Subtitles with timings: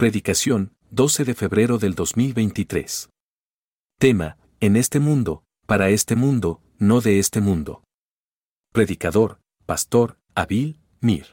[0.00, 3.10] Predicación, 12 de febrero del 2023.
[3.98, 7.84] Tema, en este mundo, para este mundo, no de este mundo.
[8.72, 11.26] Predicador, Pastor, Abil, Mir.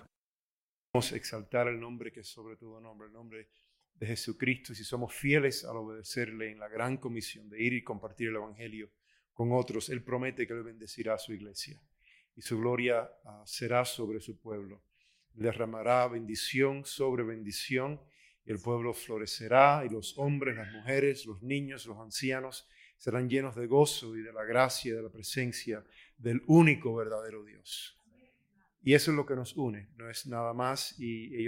[0.93, 3.47] Vamos a exaltar el nombre que sobre todo nombre, el nombre
[3.93, 7.85] de Jesucristo, y si somos fieles al obedecerle en la gran comisión de ir y
[7.85, 8.91] compartir el Evangelio
[9.31, 11.81] con otros, Él promete que Él bendecirá a su iglesia
[12.35, 14.83] y su gloria ah, será sobre su pueblo.
[15.31, 18.01] Derramará bendición sobre bendición
[18.47, 23.67] el pueblo florecerá y los hombres, las mujeres, los niños, los ancianos serán llenos de
[23.67, 25.83] gozo y de la gracia y de la presencia
[26.17, 27.97] del único verdadero Dios.
[28.81, 30.97] Y eso es lo que nos une, no es nada más.
[30.97, 31.47] Y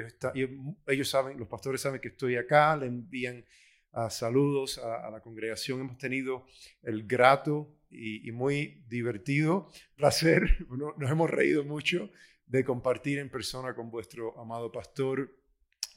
[0.88, 3.46] ellos, saben, los pastores saben que estoy acá, le envían
[3.94, 5.80] ah, saludos a, la congregación.
[5.80, 6.46] Hemos tenido
[6.84, 12.12] el grato y, muy divertido placer, nos hemos reído mucho
[12.46, 15.34] de compartir en persona con vuestro amado pastor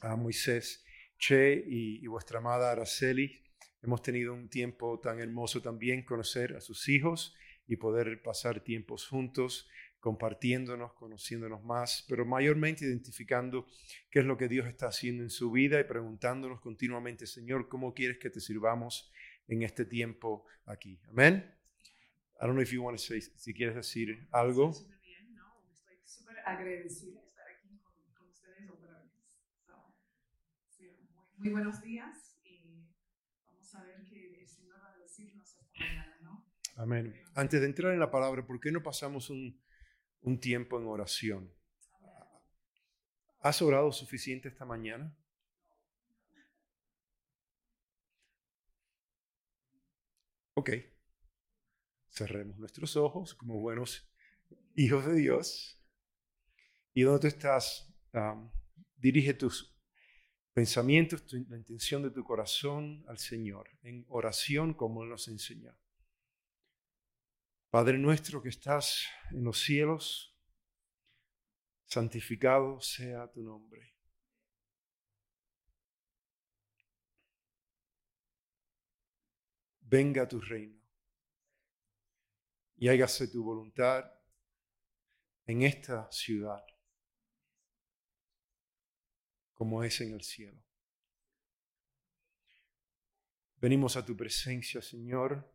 [0.01, 0.82] a Moisés
[1.25, 3.41] Che y, vuestra amada Araceli.
[3.81, 7.33] Hemos tenido un tiempo tan hermoso también conocer a sus hijos
[7.65, 9.69] y poder pasar tiempos juntos,
[10.01, 13.65] compartiéndonos, conociéndonos más, pero mayormente identificando
[14.11, 17.93] qué es lo que Dios está haciendo en su vida y preguntándonos continuamente, Señor, ¿cómo
[17.93, 19.09] quieres que te sirvamos
[19.47, 20.99] en este tiempo aquí?
[21.07, 21.55] Amén.
[22.35, 24.73] I don't know if you want to say, si quieres decir algo.
[24.73, 27.79] Súper bien, no, estoy súper agradecida de estar aquí
[28.13, 29.13] con, ustedes otra vez.
[31.43, 32.87] Muy buenos días y
[33.49, 36.49] vamos a ver qué el Señor va a decirnos esta mañana, ¿no?
[36.77, 37.21] Amén.
[37.35, 39.61] Antes de entrar en la palabra, ¿por qué no pasamos un,
[40.21, 41.53] un tiempo en oración?
[43.41, 45.13] ¿Has orado suficiente esta mañana?
[50.53, 50.69] Ok.
[52.07, 54.09] Cerremos nuestros ojos como buenos
[54.75, 55.77] hijos de Dios.
[56.93, 58.49] Y donde tú estás, um,
[58.95, 59.72] dirige tus
[60.53, 65.75] pensamientos, la intención de tu corazón al Señor, en oración como Él nos enseña.
[67.69, 70.37] Padre nuestro que estás en los cielos,
[71.85, 73.95] santificado sea tu nombre.
[79.81, 80.79] Venga tu reino
[82.77, 84.05] y hágase tu voluntad
[85.45, 86.63] en esta ciudad
[89.53, 90.61] como es en el cielo.
[93.57, 95.49] Venimos a tu presencia, Señor,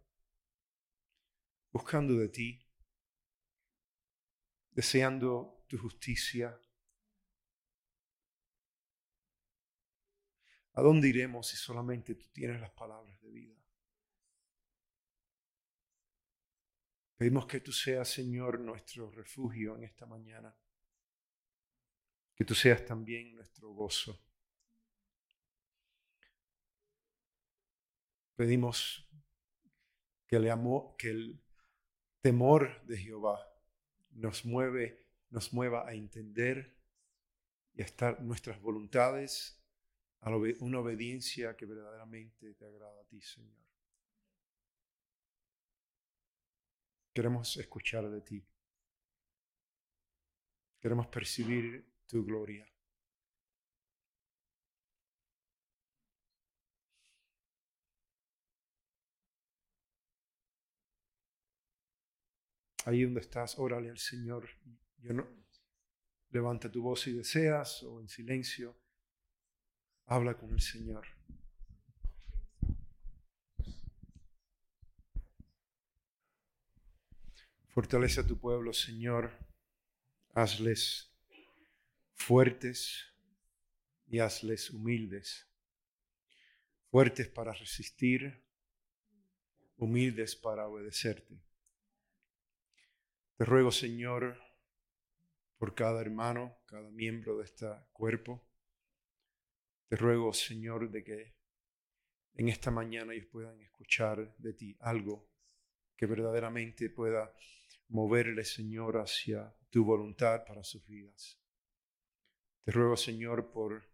[1.71, 2.67] buscando de ti,
[4.71, 6.59] deseando tu justicia.
[10.73, 13.57] ¿A dónde iremos si solamente tú tienes las palabras de vida?
[17.17, 20.57] Pedimos que tú seas, Señor, nuestro refugio en esta mañana
[22.39, 24.17] que tú seas también nuestro gozo.
[28.37, 29.11] Pedimos
[30.25, 31.43] que el, amor, que el
[32.21, 33.45] temor de Jehová
[34.13, 36.79] nos, mueve, nos mueva a entender
[37.75, 39.61] y a estar nuestras voluntades
[40.21, 43.59] a una obediencia que verdaderamente te agrada a ti, Señor.
[47.13, 48.47] Queremos escuchar de ti.
[50.79, 52.67] Queremos percibir tu gloria.
[62.87, 64.49] Ahí donde estás, órale al Señor.
[64.97, 65.29] Yo no,
[66.31, 68.81] levanta tu voz si deseas o en silencio.
[70.07, 71.07] Habla con el Señor.
[77.69, 79.31] Fortalece a tu pueblo, Señor.
[80.33, 81.18] Hazles
[82.19, 83.07] fuertes
[84.07, 85.49] y hazles humildes,
[86.91, 88.45] fuertes para resistir,
[89.77, 91.41] humildes para obedecerte.
[93.37, 94.37] Te ruego, Señor,
[95.59, 98.45] por cada hermano, cada miembro de este cuerpo.
[99.89, 101.35] Te ruego, Señor, de que
[102.35, 105.31] en esta mañana ellos puedan escuchar de ti algo
[105.97, 107.33] que verdaderamente pueda
[107.89, 111.41] moverle, Señor, hacia tu voluntad para sus vidas.
[112.65, 113.89] Te ruego, Señor, por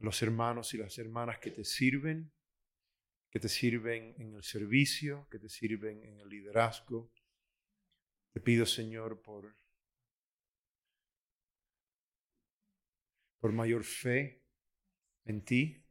[0.00, 2.32] los hermanos y las hermanas que te sirven,
[3.30, 7.12] que te sirven en el servicio, que te sirven en el liderazgo.
[8.32, 9.54] Te pido, Señor, por,
[13.40, 14.44] por mayor fe
[15.24, 15.84] en ti.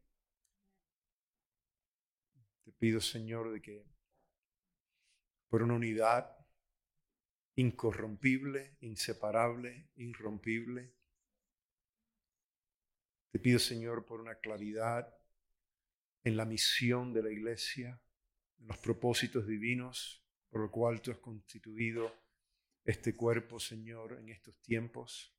[2.63, 3.86] Te pido, Señor, de que
[5.50, 6.38] por una unidad
[7.56, 10.97] incorrompible, inseparable, irrompible,
[13.38, 15.16] Te pido, Señor, por una claridad
[16.24, 18.01] en la misión de la iglesia,
[18.57, 22.12] en los propósitos divinos por lo cual tú has constituido
[22.84, 25.38] este cuerpo, Señor, en estos tiempos.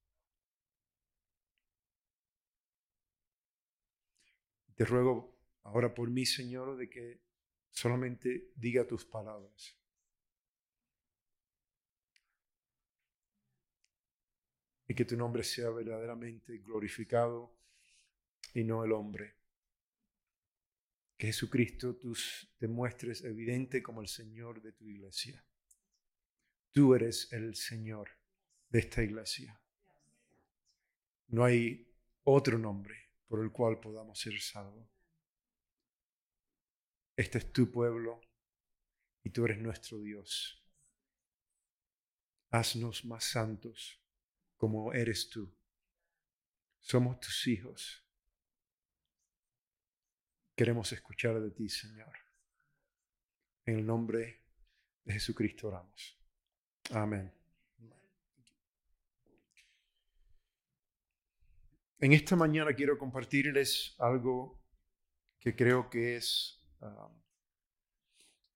[4.76, 7.20] Te ruego ahora por mí, Señor, de que
[7.68, 9.76] solamente diga tus palabras.
[14.86, 17.57] Y que tu nombre sea verdaderamente glorificado
[18.54, 19.36] y no el hombre.
[21.16, 22.16] Que Jesucristo tú
[22.58, 25.44] te muestres evidente como el Señor de tu iglesia.
[26.70, 28.10] Tú eres el Señor
[28.68, 29.60] de esta iglesia.
[31.28, 31.92] No hay
[32.24, 34.88] otro nombre por el cual podamos ser salvos.
[37.16, 38.20] Este es tu pueblo
[39.24, 40.64] y tú eres nuestro Dios.
[42.50, 44.00] Haznos más santos
[44.56, 45.52] como eres tú.
[46.80, 48.07] Somos tus hijos.
[50.58, 52.12] Queremos escuchar de ti, Señor.
[53.64, 54.42] En el nombre
[55.04, 56.18] de Jesucristo oramos.
[56.90, 57.32] Amén.
[62.00, 64.60] En esta mañana quiero compartirles algo
[65.38, 67.08] que creo que es ah,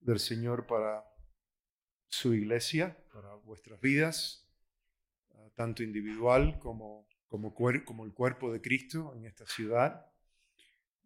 [0.00, 1.04] del Señor para
[2.08, 4.52] su iglesia, para vuestras vidas,
[5.30, 10.11] ah, tanto individual como, como el cuerpo de Cristo en esta ciudad.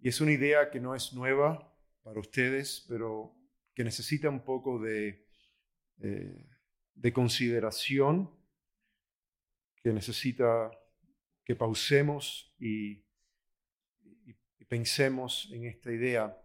[0.00, 1.72] Y es una idea que no es nueva
[2.02, 3.34] para ustedes, pero
[3.74, 5.26] que necesita un poco de,
[6.00, 6.46] eh,
[6.94, 8.30] de consideración,
[9.82, 10.70] que necesita
[11.44, 13.04] que pausemos y,
[14.68, 16.36] pensemos en esta idea.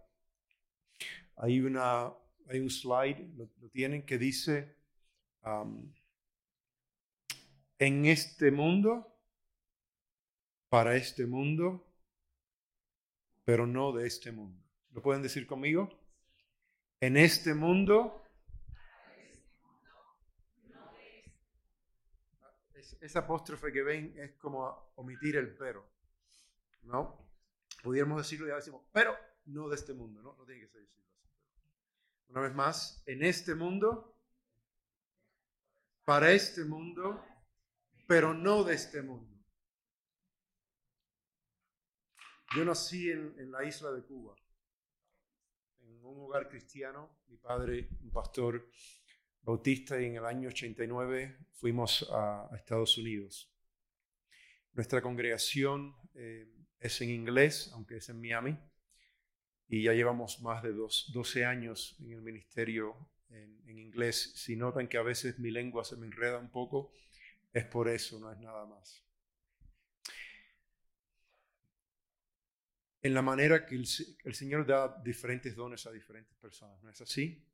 [1.34, 2.12] Hay, una,
[2.46, 4.76] hay un slide, lo, tienen, que dice,
[7.80, 9.12] en este mundo,
[10.68, 11.91] para este mundo,
[13.44, 14.62] pero no de este mundo.
[14.90, 15.88] ¿Lo pueden decir conmigo?
[17.00, 18.22] En este mundo,
[23.00, 25.90] esa apóstrofe que ven es como omitir el pero.
[26.82, 27.28] ¿No?
[27.82, 29.16] Pudiéramos decirlo, ya decimos, pero
[29.46, 30.36] no de este mundo, ¿no?
[30.36, 31.02] No tiene que ser así.
[32.28, 34.16] Una vez más, en este mundo,
[36.04, 37.24] para este mundo,
[38.06, 39.31] pero no de este mundo.
[42.54, 44.34] Yo nací en, la isla de Cuba,
[45.80, 47.22] en un hogar cristiano.
[47.28, 48.68] Mi padre, un pastor
[49.40, 53.50] bautista y en el año 89 fuimos a, Estados Unidos.
[54.72, 56.46] Nuestra congregación eh,
[56.78, 58.58] es en inglés, aunque es en Miami,
[59.68, 64.32] y ya llevamos más de dos, 12 años en el ministerio en, inglés.
[64.36, 66.92] Si notan que a veces mi lengua se me enreda un poco,
[67.50, 69.02] es por eso, no es nada más.
[73.02, 77.44] En la manera que el, Señor da diferentes dones a diferentes personas, ¿no es así?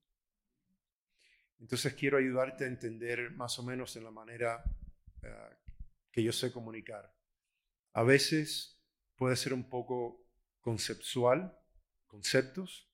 [1.59, 4.63] Entonces quiero ayudarte a entender más o menos en la manera
[5.23, 5.57] eh,
[6.13, 7.15] que yo sé comunicar.
[7.95, 8.79] A veces
[9.17, 10.29] puede ser un poco
[10.61, 11.59] conceptual,
[12.07, 12.93] conceptos,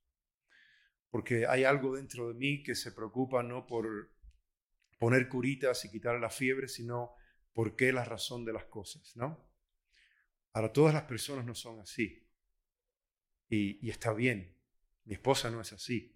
[1.10, 4.12] porque hay algo dentro de mí que se preocupa no por
[4.98, 7.16] poner curitas y quitar la fiebre, sino
[7.52, 9.52] por qué la razón de las cosas, ¿no?
[10.52, 12.23] Ahora, todas las personas no son así.
[13.54, 14.54] Y está bien.
[15.04, 16.14] Mi esposa no es así.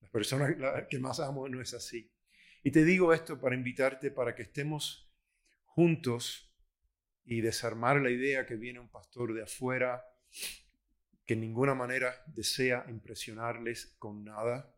[0.00, 2.10] La persona que más amo no es así.
[2.62, 5.12] Y te digo esto para invitarte para que estemos
[5.64, 6.50] juntos
[7.24, 10.04] y desarmar la idea que viene un pastor de afuera
[11.26, 14.74] que en ninguna manera desea impresionarles con nada,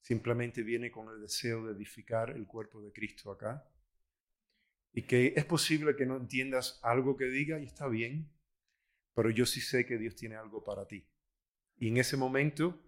[0.00, 3.68] simplemente viene con el deseo de edificar el cuerpo de Cristo acá.
[4.92, 8.30] Y que es posible que no entiendas algo que diga y está bien,
[9.14, 11.06] pero yo sí sé que Dios tiene algo para ti.
[11.76, 12.82] Y en ese momento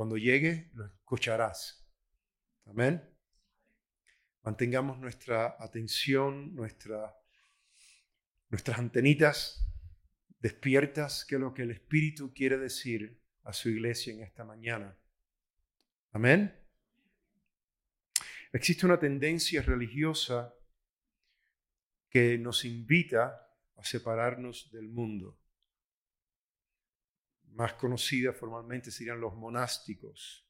[0.00, 1.86] cuando llegue, lo escucharás.
[2.64, 3.06] Amén.
[4.42, 7.14] Mantengamos nuestra atención, nuestra,
[8.48, 9.66] nuestras antenitas
[10.38, 14.98] despiertas, que es lo que el Espíritu quiere decir a su iglesia en esta mañana.
[16.12, 16.58] Amén.
[18.52, 20.54] Existe una tendencia religiosa
[22.08, 25.38] que nos invita a separarnos del mundo
[27.52, 30.46] más conocida formalmente serían los monásticos.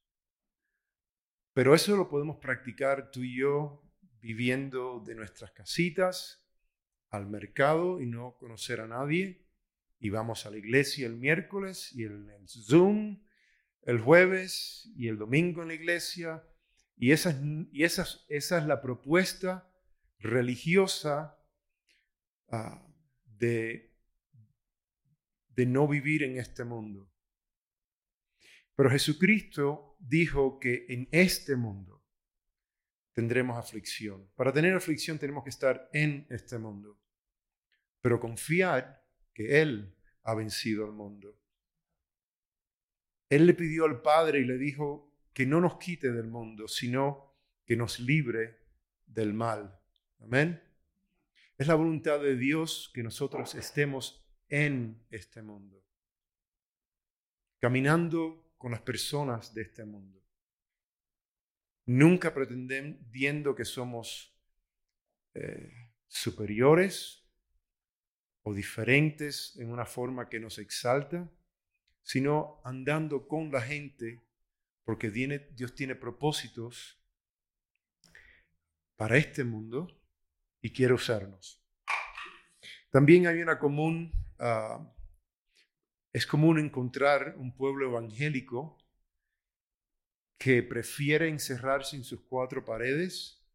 [1.53, 3.83] Pero eso lo podemos practicar tú y yo
[4.21, 6.47] viviendo de nuestras casitas
[7.09, 9.47] al mercado y no conocer a nadie.
[9.99, 13.21] Y vamos a la iglesia el miércoles y el, el Zoom
[13.83, 16.45] el jueves y el domingo en la iglesia.
[16.97, 17.35] Y, esa,
[18.29, 19.71] es la propuesta
[20.19, 21.39] religiosa
[22.51, 22.87] ah,
[23.25, 23.90] de
[25.61, 27.13] de no vivir en este mundo.
[28.75, 32.03] Pero Jesucristo dijo que en este mundo
[33.13, 34.31] tendremos aflicción.
[34.37, 36.99] Para tener aflicción tenemos que estar en este mundo,
[38.01, 41.39] pero confiar que Él ha vencido al mundo.
[43.29, 47.37] Él le pidió al Padre y le dijo que no nos quite del mundo, sino
[47.67, 48.61] que nos libre
[49.05, 49.79] del mal.
[50.21, 50.59] Amén.
[51.59, 54.20] Es la voluntad de Dios que nosotros estemos
[54.51, 55.83] en este mundo,
[57.61, 60.21] caminando con las personas de este mundo.
[61.87, 64.37] Nunca pretendiendo que somos
[65.35, 65.73] eh,
[66.07, 67.25] superiores
[68.43, 71.31] o diferentes en una forma que nos exalta,
[72.03, 74.21] sino andando con la gente
[74.85, 76.99] porque Dios tiene propósitos
[78.97, 79.89] para este mundo
[80.61, 81.60] y quiere usarnos.
[82.91, 84.93] También hay una común, ah,
[86.13, 88.77] es común encontrar un pueblo evangélico
[90.37, 93.47] que prefiere encerrarse en sus cuatro paredes,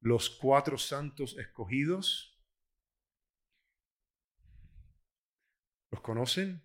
[0.00, 2.38] los cuatro santos escogidos.
[5.90, 6.62] ¿Los conocen?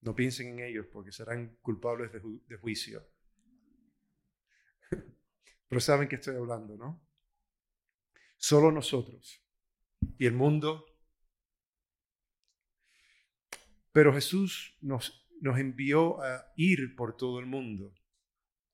[0.00, 3.04] No piensen en ellos porque serán culpables de, de juicio.
[5.68, 7.04] Pero saben que estoy hablando, ¿no?
[8.36, 9.47] Solo nosotros
[10.18, 10.86] y el mundo.
[13.92, 17.94] Pero Jesús nos, nos envió a ir por todo el mundo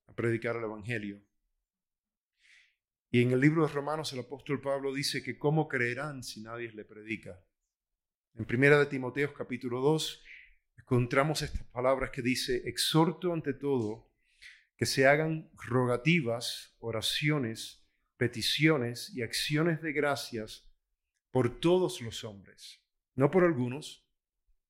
[0.07, 1.23] a predicar el Evangelio.
[3.11, 6.73] Y en el libro de Romanos el apóstol Pablo dice que cómo creerán si nadie
[6.73, 7.41] le predica.
[8.35, 10.25] En primera de Timoteo capítulo 2
[10.79, 14.11] encontramos estas palabras que dice, exhorto ante todo
[14.77, 20.69] que se hagan rogativas, oraciones, peticiones y acciones de gracias
[21.35, 22.81] por todos los hombres,
[23.17, 24.07] no por algunos,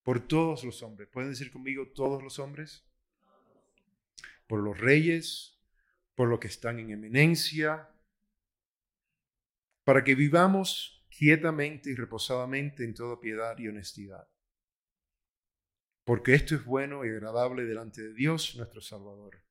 [0.03, 1.11] por todos los hombres.
[1.13, 2.87] ¿Pueden decir conmigo todos los hombres?
[4.47, 5.61] Por los reyes,
[6.15, 7.91] por los que están en eminencia,
[9.85, 14.27] para que vivamos quietamente y reposadamente en toda piedad y honestidad.
[16.03, 19.45] Porque esto es bueno y agradable delante de Dios nuestro Salvador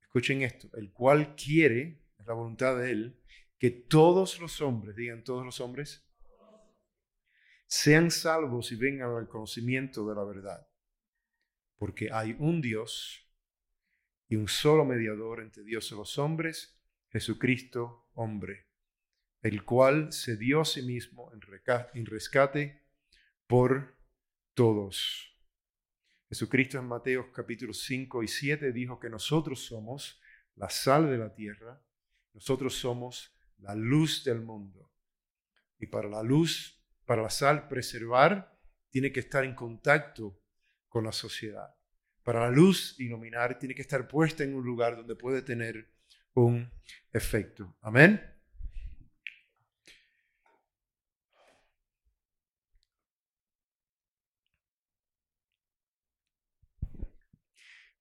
[0.00, 3.19] Escuchen esto, el cual quiere, es la voluntad de Él,
[3.60, 6.04] que todos los hombres, digan todos los hombres,
[7.68, 10.66] sean salvos y vengan al conocimiento de la verdad.
[11.76, 13.30] Porque hay un Dios
[14.26, 16.76] y un solo mediador entre Dios y los hombres,
[17.10, 18.66] Jesucristo hombre,
[19.42, 22.82] el cual se dio a sí mismo en rescate
[23.46, 23.96] por
[24.54, 25.30] todos
[26.30, 30.20] Jesucristo en Mateo capítulo 5 y 7 dijo que nosotros somos
[30.54, 31.82] la sal de la tierra,
[32.32, 34.90] nosotros somos la luz del mundo.
[35.78, 38.58] Y para la luz, para la sal preservar,
[38.90, 40.40] tiene que estar en contacto
[40.88, 41.74] con la sociedad.
[42.22, 45.90] Para la luz iluminar, tiene que estar puesta en un lugar donde puede tener
[46.34, 46.70] un
[47.12, 47.76] efecto.
[47.80, 48.20] Amén.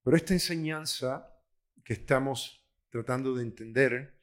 [0.03, 1.31] Pero esta enseñanza
[1.83, 4.18] que estamos tratando de entender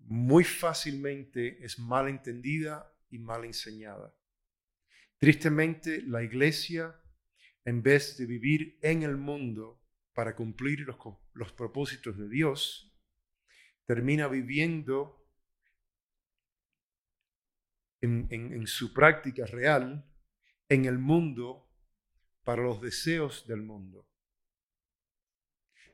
[0.00, 4.14] muy fácilmente es mal entendida y mal enseñada.
[5.18, 6.98] Tristemente, la iglesia,
[7.64, 9.82] en vez de vivir en el mundo
[10.14, 10.86] para cumplir
[11.34, 12.92] los, propósitos de Dios,
[13.84, 15.16] termina viviendo
[18.00, 20.10] en su práctica real
[20.70, 21.68] en el mundo
[22.44, 24.08] para los deseos del mundo.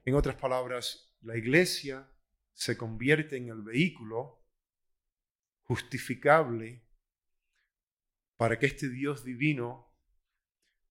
[0.04, 2.08] En otras palabras, la iglesia
[2.56, 4.42] se convierte en el vehículo
[5.60, 6.82] justificable
[8.36, 9.94] para que este Dios divino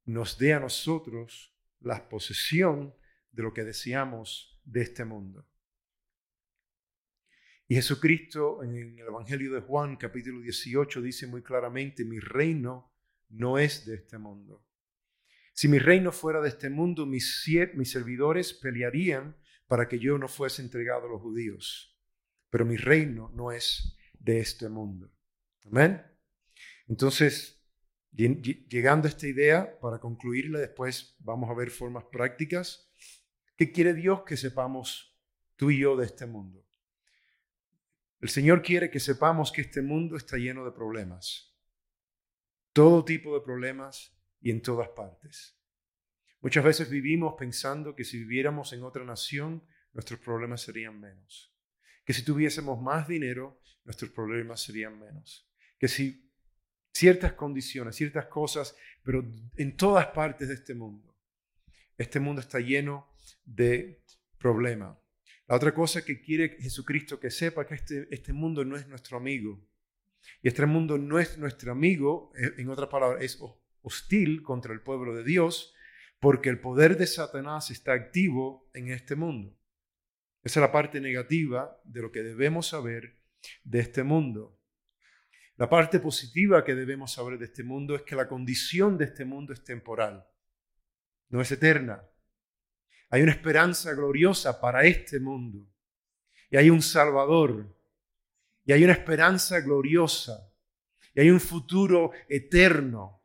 [0.05, 2.95] nos dé a nosotros la posesión
[3.31, 5.49] de lo que deseamos de este mundo.
[7.67, 12.93] Y Jesucristo en el Evangelio de Juan capítulo 18 dice muy claramente, mi reino
[13.29, 14.63] no es de este mundo.
[15.51, 17.43] Si mi reino fuera de este mundo, mis,
[17.85, 19.35] servidores pelearían
[19.67, 21.97] para que yo no fuese entregado a los judíos.
[22.49, 25.11] Pero mi reino no es de este mundo.
[25.65, 26.01] Amén.
[26.87, 27.63] Entonces,
[28.11, 32.89] llegando a esta idea, para concluirla, después vamos a ver formas prácticas.
[33.57, 35.17] ¿Qué quiere Dios que sepamos
[35.55, 36.65] tú y yo de este mundo?
[38.21, 41.55] El Señor quiere que sepamos que este mundo está lleno de problemas.
[42.73, 45.54] Todo tipo de problemas y en todas partes.
[46.45, 51.51] Muchas veces vivimos pensando que si viviéramos en otra nación, nuestros problemas serían menos.
[52.05, 55.49] Que si tuviésemos más dinero, nuestros problemas serían menos.
[55.79, 56.31] Que si
[56.93, 59.25] ciertas condiciones, ciertas cosas, pero
[59.55, 61.17] en todas partes de este mundo.
[61.97, 63.07] Este mundo está lleno
[63.43, 64.03] de
[64.37, 64.95] problemas.
[65.47, 69.17] La otra cosa que quiere Jesucristo que sepa que este, este mundo no es nuestro
[69.17, 69.67] amigo.
[70.43, 73.41] Y este mundo no es nuestro amigo, eh, en otras palabras, es
[73.81, 75.71] hostil contra el pueblo de Dios,
[76.25, 79.55] porque el poder de Satanás está activo en este mundo.
[80.41, 83.21] Esa es la parte negativa de lo que debemos saber
[83.63, 84.59] de este mundo.
[85.55, 89.23] La parte positiva que debemos saber de este mundo es que la condición de este
[89.23, 90.25] mundo es temporal,
[91.29, 92.03] no es eterna.
[93.11, 95.71] Hay una esperanza gloriosa para este mundo.
[96.49, 97.71] Y hay un Salvador.
[98.65, 100.51] Y hay una esperanza gloriosa.
[101.13, 103.24] Y hay un futuro eterno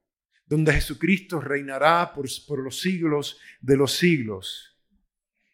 [0.50, 4.76] donde Jesucristo reinará por, los siglos de los siglos.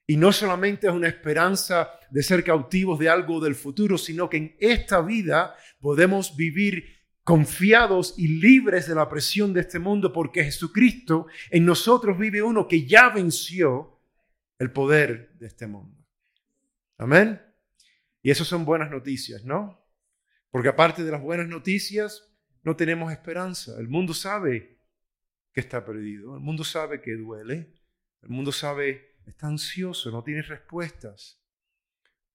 [0.06, 4.38] Y no solamente es una esperanza de ser cautivos de algo del futuro, sino que
[4.38, 10.44] en esta vida podemos vivir confiados y libres de la presión de este mundo porque
[10.44, 14.00] Jesucristo en nosotros vive uno que ya venció
[14.58, 16.02] el poder de este mundo.
[16.96, 17.38] Amén.
[18.22, 19.84] Y eso son buenas noticias, ¿no?
[20.50, 23.78] Porque aparte de las buenas noticias, no tenemos esperanza.
[23.78, 24.75] El mundo sabe
[25.56, 27.72] que está perdido, el mundo sabe que duele,
[28.20, 31.42] el mundo sabe está ansioso, no tiene respuestas.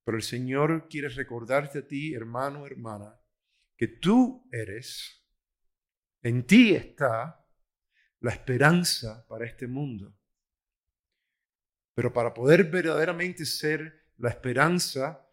[0.04, 3.22] Pero el Señor quiere recordarte a ti, hermano, hermana,
[3.78, 5.24] que tú eres,
[6.24, 7.48] en ti está
[8.22, 10.18] la esperanza para este mundo.
[11.94, 15.24] Pero para poder verdaderamente ser la esperanza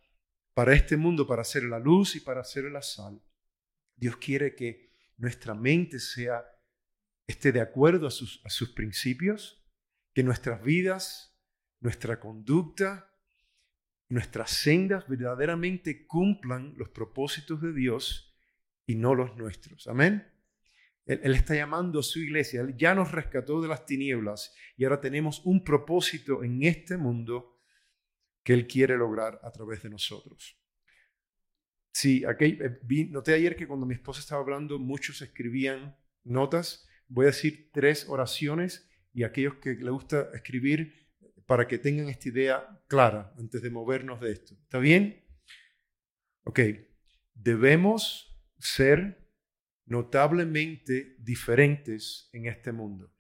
[0.53, 3.19] para este mundo, para ser la luz y para ser la sal,
[3.97, 6.45] Dios quiere que nuestra mente sea,
[7.29, 9.65] esté de acuerdo a sus, a sus principios,
[10.13, 11.29] que nuestras vidas
[11.81, 13.11] nuestra conducta,
[14.09, 18.35] nuestras sendas verdaderamente cumplan los propósitos de Dios
[18.87, 19.87] y no los nuestros.
[19.87, 20.27] Amén.
[21.05, 22.61] Él, está llamando a su iglesia.
[22.61, 27.61] Él ya nos rescató de las tinieblas y ahora tenemos un propósito en este mundo
[28.43, 30.59] que Él quiere lograr a través de nosotros.
[31.93, 36.88] Sí, aquí, eh, noté ayer que cuando mi esposa estaba hablando, muchos escribían notas.
[37.09, 41.09] Voy a decir tres oraciones y aquellos que le gusta escribir,
[41.47, 44.55] para que tengan esta idea clara antes de movernos de esto.
[44.65, 45.25] ¿Está bien?
[46.45, 46.61] Ok,
[47.33, 49.33] debemos ser
[49.87, 53.11] notablemente diferentes en este mundo.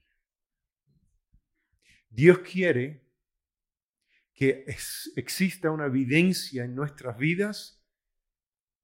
[2.10, 3.08] Dios quiere
[4.34, 4.66] que
[5.16, 7.82] exista una evidencia en nuestras vidas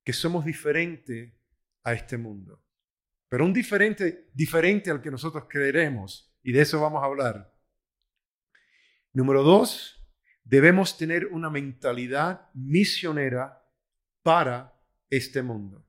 [0.02, 1.34] que somos diferentes
[1.82, 2.63] a este mundo.
[3.34, 7.52] Pero un diferente, diferente al que nosotros creeremos, y de eso vamos a hablar.
[9.12, 10.00] Número dos,
[10.44, 13.60] debemos tener una mentalidad misionera
[14.22, 14.72] para
[15.10, 15.84] este mundo.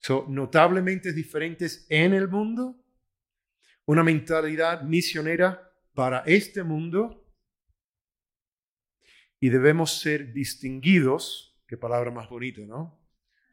[0.00, 2.84] Son notablemente diferentes en el mundo,
[3.86, 7.26] una mentalidad misionera para este mundo
[9.40, 13.01] y debemos ser distinguidos, qué palabra más bonita, ¿no?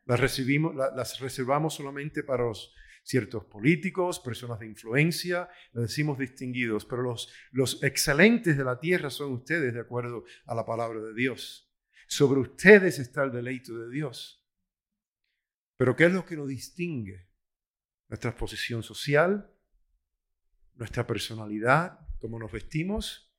[0.09, 6.83] Las, recibimos, las reservamos solamente para los ciertos políticos, personas de influencia, lo decimos distinguidos,
[6.83, 11.13] pero los, los excelentes de la tierra son ustedes de acuerdo a la palabra de
[11.13, 11.71] Dios.
[12.07, 14.43] Sobre ustedes está el deleito de Dios.
[15.77, 17.29] Pero ¿qué es lo que nos distingue?
[18.07, 19.53] Nuestra posición social,
[20.73, 23.31] nuestra personalidad, cómo nos vestimos.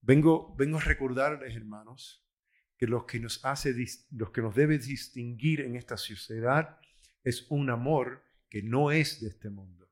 [0.00, 2.25] Vengo, vengo a recordarles, hermanos,
[2.76, 3.74] que lo que nos hace,
[4.10, 6.78] lo que nos debe distinguir en esta sociedad
[7.22, 9.90] es un amor que no es de este mundo.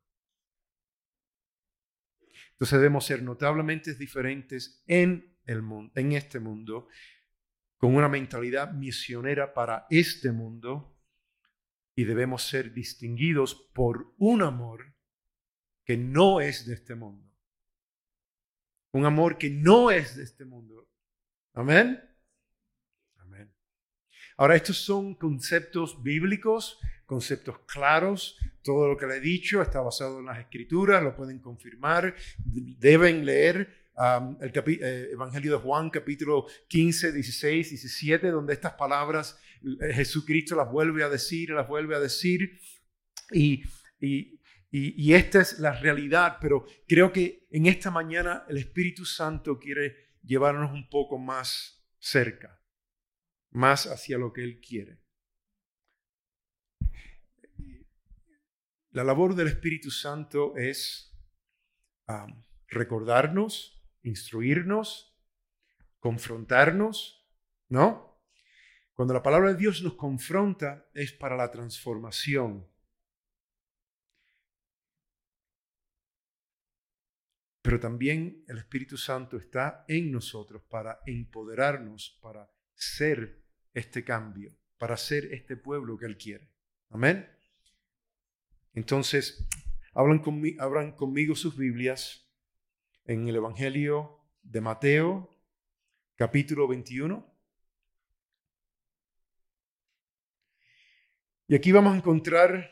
[2.52, 6.88] Entonces debemos ser notablemente diferentes en, el mundo, en este mundo,
[7.76, 10.96] con una mentalidad misionera para este mundo,
[11.96, 14.94] y debemos ser distinguidos por un amor
[15.84, 17.30] que no es de este mundo.
[18.92, 20.88] Un amor que no es de este mundo.
[21.52, 22.13] Amén.
[24.36, 28.38] Ahora, estos son conceptos bíblicos conceptos claros.
[28.62, 32.14] Todo lo que le he dicho está basado en las escrituras, lo pueden confirmar.
[32.44, 39.38] Deben leer um, el eh, Evangelio de Juan, capítulo 15, 16, 17, donde estas palabras
[39.62, 42.58] eh, Jesucristo las vuelve a decir, las vuelve a decir.
[43.32, 43.62] Y,
[44.00, 49.04] y, y, y esta es la realidad, pero creo que en esta mañana el Espíritu
[49.04, 52.58] Santo quiere llevarnos un poco más cerca,
[53.54, 55.00] más hacia lo que Él quiere.
[58.90, 61.12] La labor del Espíritu Santo es
[62.68, 65.16] recordarnos, instruirnos,
[65.98, 67.26] confrontarnos,
[67.68, 68.20] ¿no?
[68.92, 72.68] Cuando la palabra de Dios nos confronta es para la transformación.
[77.62, 83.43] Pero también el Espíritu Santo está en nosotros para empoderarnos, para ser
[83.74, 86.48] este cambio, para ser este pueblo que Él quiere.
[86.90, 87.28] Amén.
[88.72, 89.46] Entonces,
[89.92, 92.26] hablan conmigo, abran conmigo sus Biblias
[93.04, 95.30] en el Evangelio de Mateo,
[96.16, 97.34] capítulo 21.
[101.46, 102.70] Y aquí vamos a encontrar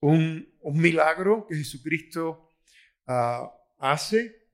[0.00, 2.50] un, milagro que Jesucristo
[3.06, 4.48] ah, hace.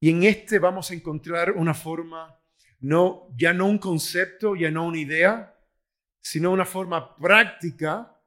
[0.00, 2.38] Y en este vamos a encontrar una forma,
[2.80, 5.58] no, ya no un concepto, ya no una idea,
[6.20, 8.20] sino una forma práctica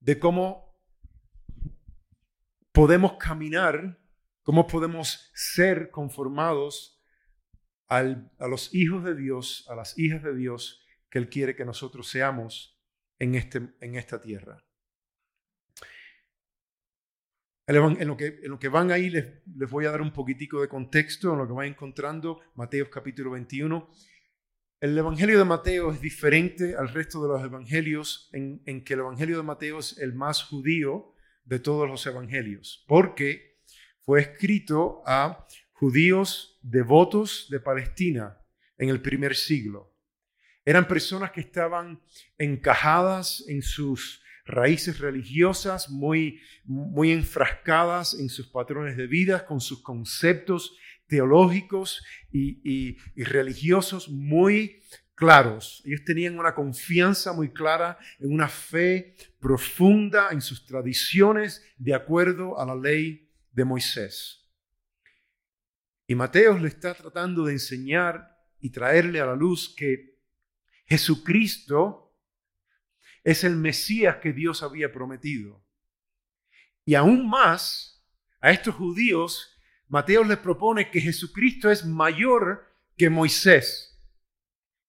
[0.00, 0.78] de cómo
[2.72, 3.98] podemos caminar,
[4.42, 7.02] cómo podemos ser conformados
[7.88, 8.02] a
[8.48, 12.78] los hijos de Dios, a las hijas de Dios que Él quiere que nosotros seamos
[13.18, 14.65] en, este, en esta tierra.
[17.68, 21.48] En lo, que, van ahí les, voy a dar un poquitico de contexto en lo
[21.48, 23.90] que van encontrando, Mateo capítulo 21.
[24.78, 29.38] El Evangelio de Mateo es diferente al resto de los evangelios en, que el Evangelio
[29.38, 31.12] de Mateo es el más judío
[31.44, 33.58] de todos los evangelios, porque
[34.00, 38.38] fue escrito a judíos devotos de Palestina
[38.78, 39.92] en el primer siglo.
[40.64, 42.00] Eran personas que estaban
[42.38, 49.82] encajadas en sus raíces religiosas muy, muy enfrascadas en sus patrones de vida, con sus
[49.82, 54.82] conceptos teológicos y, religiosos muy
[55.14, 55.82] claros.
[55.84, 62.58] Ellos tenían una confianza muy clara en una fe profunda en sus tradiciones de acuerdo
[62.58, 64.42] a la ley de Moisés.
[66.06, 70.20] Y Mateo le está tratando de enseñar y traerle a la luz que
[70.86, 72.05] Jesucristo
[73.26, 75.60] es el Mesías que Dios había prometido.
[76.84, 78.06] Y aún más,
[78.40, 79.58] a estos judíos,
[79.88, 82.64] Mateo les propone que Jesucristo es mayor
[82.96, 84.00] que Moisés.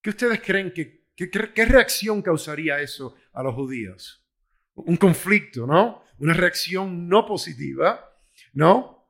[0.04, 4.24] ¿Qué ustedes creen que, qué reacción causaría eso a los judíos?
[4.76, 6.04] Un conflicto, ¿no?
[6.20, 8.08] Una reacción no positiva,
[8.54, 9.10] ¿no?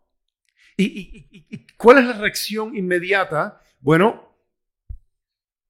[0.78, 3.60] y cuál es la reacción inmediata?
[3.82, 4.27] Bueno,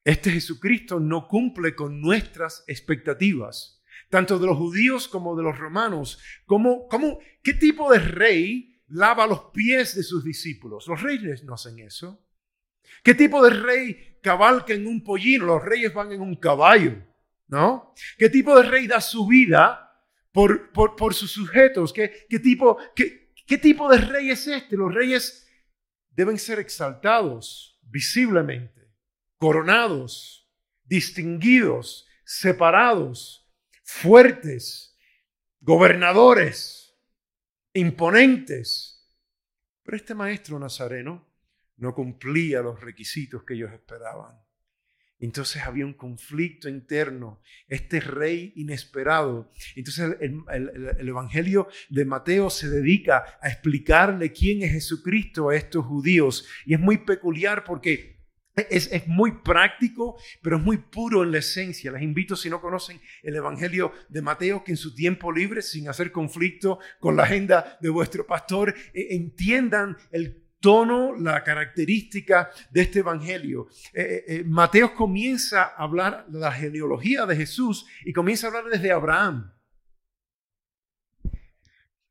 [0.08, 6.18] este Jesucristo no cumple con nuestras expectativas, tanto de los judíos como de los romanos.
[6.46, 10.88] ¿Cómo, cómo, ¿Qué tipo de rey lava los pies de sus discípulos?
[10.88, 12.26] Los reyes no hacen eso.
[13.04, 15.46] ¿Qué tipo de rey cabalga en un pollino?
[15.46, 17.06] Los reyes van en un caballo,
[17.50, 17.94] ¿no?
[18.18, 19.92] ¿Qué tipo de rey da su vida
[20.32, 21.92] por, por, sus sujetos?
[21.92, 24.78] ¿Qué, qué tipo, qué, ¿Qué tipo de rey es este?
[24.78, 25.46] Los reyes
[26.12, 28.77] deben ser exaltados visiblemente
[29.38, 30.50] coronados,
[30.84, 33.50] distinguidos, separados,
[33.84, 34.98] fuertes,
[35.60, 36.96] gobernadores,
[37.74, 39.06] imponentes.
[39.84, 41.28] Pero este maestro nazareno
[41.78, 44.36] no cumplía los requisitos que ellos esperaban.
[45.20, 49.52] Entonces había un conflicto interno, este rey inesperado.
[49.76, 55.86] Entonces el, el, Evangelio de Mateo se dedica a explicarle quién es Jesucristo a estos
[55.86, 56.48] judíos.
[56.66, 58.17] Y es muy peculiar porque
[58.58, 61.92] es, muy práctico, pero es muy puro en la esencia.
[61.92, 65.88] Les invito, si no conocen el Evangelio de Mateo, que en su tiempo libre, sin
[65.88, 72.82] hacer conflicto con la agenda de vuestro pastor, e, entiendan el tono, la característica de
[72.82, 73.68] este Evangelio.
[73.94, 78.50] Eh, eh, eh, Mateo comienza a hablar de la genealogía de Jesús y comienza a
[78.50, 79.54] hablar desde Abraham,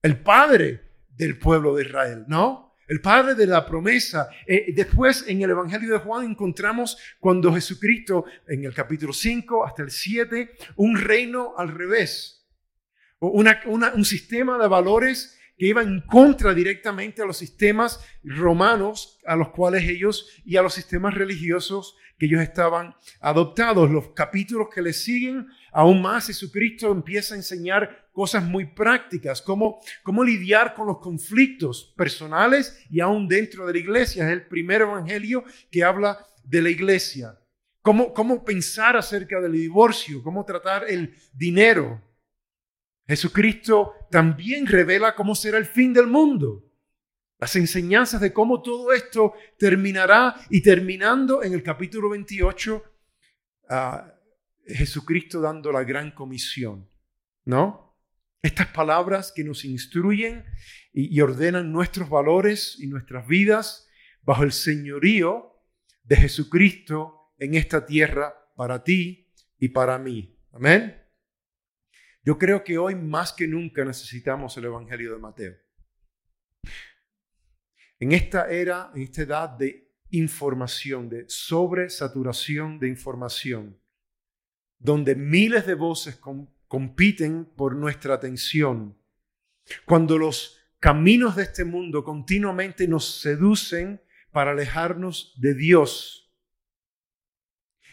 [0.02, 2.65] el padre del pueblo de Israel, ¿no?
[2.88, 4.28] El Padre de la promesa.
[4.46, 9.82] Eh, después en el Evangelio de Juan encontramos cuando Jesucristo, en el capítulo 5 hasta
[9.82, 12.46] el 7, un reino al revés,
[13.20, 19.48] un sistema de valores que iba en contra directamente a los sistemas romanos a los
[19.50, 23.90] cuales ellos y a los sistemas religiosos que ellos estaban adoptados.
[23.90, 29.78] Los capítulos que le siguen, aún más Jesucristo empieza a enseñar cosas muy prácticas, cómo,
[30.02, 34.24] cómo lidiar con los conflictos personales y aún dentro de la iglesia.
[34.24, 37.38] Es el primer evangelio que habla de la iglesia.
[37.82, 42.02] Cómo, cómo pensar acerca del divorcio, cómo tratar el dinero.
[43.06, 46.62] Jesucristo también revela cómo será el fin del mundo
[47.38, 52.82] las enseñanzas de cómo todo esto terminará y terminando en el capítulo 28,
[53.68, 54.15] a
[54.66, 56.90] Jesucristo dando la gran comisión,
[57.44, 57.96] ¿no?
[58.42, 60.44] Estas palabras que nos instruyen
[60.92, 63.88] y, ordenan nuestros valores y nuestras vidas
[64.22, 65.62] bajo el señorío
[66.02, 70.38] de Jesucristo en esta tierra para ti y para mí.
[70.52, 71.02] Amén.
[72.22, 75.54] Yo creo que hoy más que nunca necesitamos el Evangelio de Mateo.
[77.98, 83.80] En esta era, en esta edad de información, de sobresaturación de información,
[84.78, 86.18] donde miles de voces
[86.68, 88.98] compiten por nuestra atención,
[89.84, 96.32] cuando los caminos de este mundo continuamente nos seducen para alejarnos de Dios.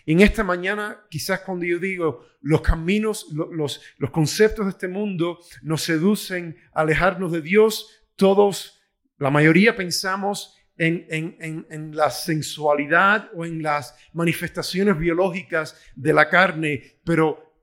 [0.06, 4.90] Y en esta mañana, quizás cuando yo digo los caminos, los, los conceptos de este
[4.90, 8.82] mundo nos seducen a alejarnos de Dios, todos,
[9.18, 16.30] la mayoría pensamos en, en, en, la sensualidad o en las manifestaciones biológicas de la
[16.30, 17.54] carne, pero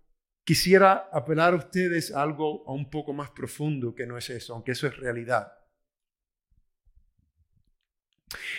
[0.45, 4.73] quisiera apelar a ustedes a algo un poco más profundo que no es eso, aunque
[4.73, 5.53] eso es realidad.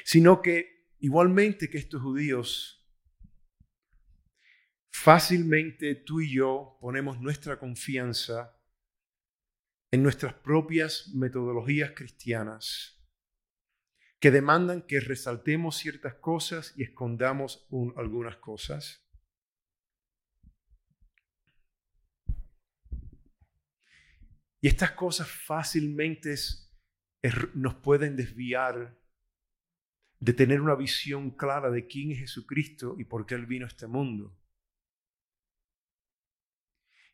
[0.03, 2.85] Sino que igualmente que estos judíos,
[4.91, 8.57] fácilmente tú y yo ponemos nuestra confianza
[9.91, 13.00] en nuestras propias metodologías cristianas
[14.21, 19.03] que demandan que resaltemos ciertas cosas y escondamos algunas cosas.
[24.61, 26.35] Y estas cosas fácilmente
[27.55, 28.95] nos pueden desviar
[30.19, 33.69] de tener una visión clara de quién es Jesucristo y por qué Él vino a
[33.69, 34.37] este mundo.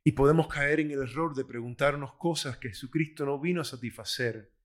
[0.04, 4.57] Y podemos caer en el error de preguntarnos cosas que Jesucristo no vino a satisfacer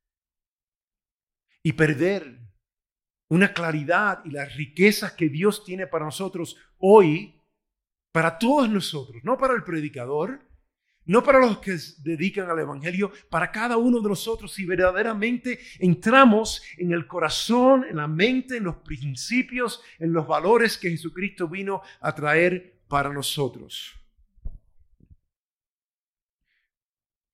[1.62, 2.38] y perder
[3.29, 7.40] una claridad y las riquezas que Dios tiene para nosotros hoy,
[8.11, 10.40] para todos nosotros, no para el predicador,
[11.05, 15.59] no para los que se dedican al Evangelio, para cada uno de nosotros, si verdaderamente
[15.79, 21.48] entramos en el corazón, en la mente, en los principios, en los valores que Jesucristo
[21.48, 23.94] vino a traer para nosotros.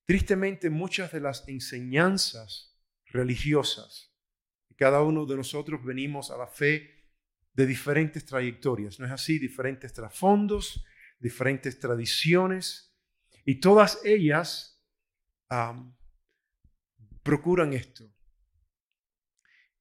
[0.06, 4.07] Tristemente, muchas de las enseñanzas religiosas
[4.78, 6.94] cada uno de nosotros venimos a la fe
[7.52, 9.40] de diferentes trayectorias, ¿no es así?
[9.40, 10.84] Diferentes trasfondos,
[11.18, 12.96] diferentes tradiciones,
[13.44, 14.80] y todas ellas
[17.24, 18.08] procuran esto.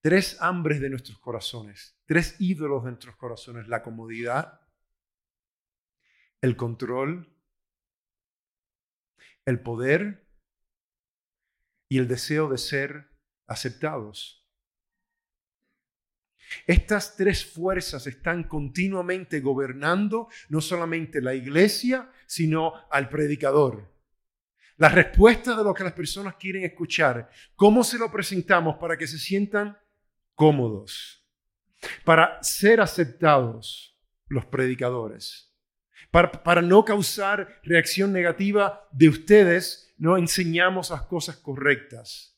[0.02, 4.62] Tres hambres de nuestros corazones, tres ídolos de nuestros corazones, la comodidad,
[6.42, 7.38] el control,
[9.46, 10.28] el poder
[11.88, 13.12] y el deseo de ser
[13.46, 14.47] aceptados.
[16.66, 23.94] Estas tres fuerzas están continuamente gobernando no solamente la iglesia, sino al predicador.
[24.78, 29.08] La respuesta de lo que las personas quieren escuchar, cómo se lo presentamos para que
[29.08, 29.78] se sientan
[30.36, 31.26] cómodos,
[32.04, 35.52] para ser aceptados los predicadores,
[36.12, 42.38] para, para no causar reacción negativa de ustedes, no enseñamos las cosas correctas.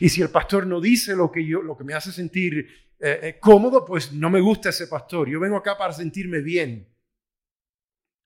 [0.00, 3.20] Y si el pastor no dice lo que, yo, lo que me hace sentir eh,
[3.22, 5.28] eh, cómodo, pues no me gusta ese pastor.
[5.28, 6.88] Yo vengo acá para sentirme bien.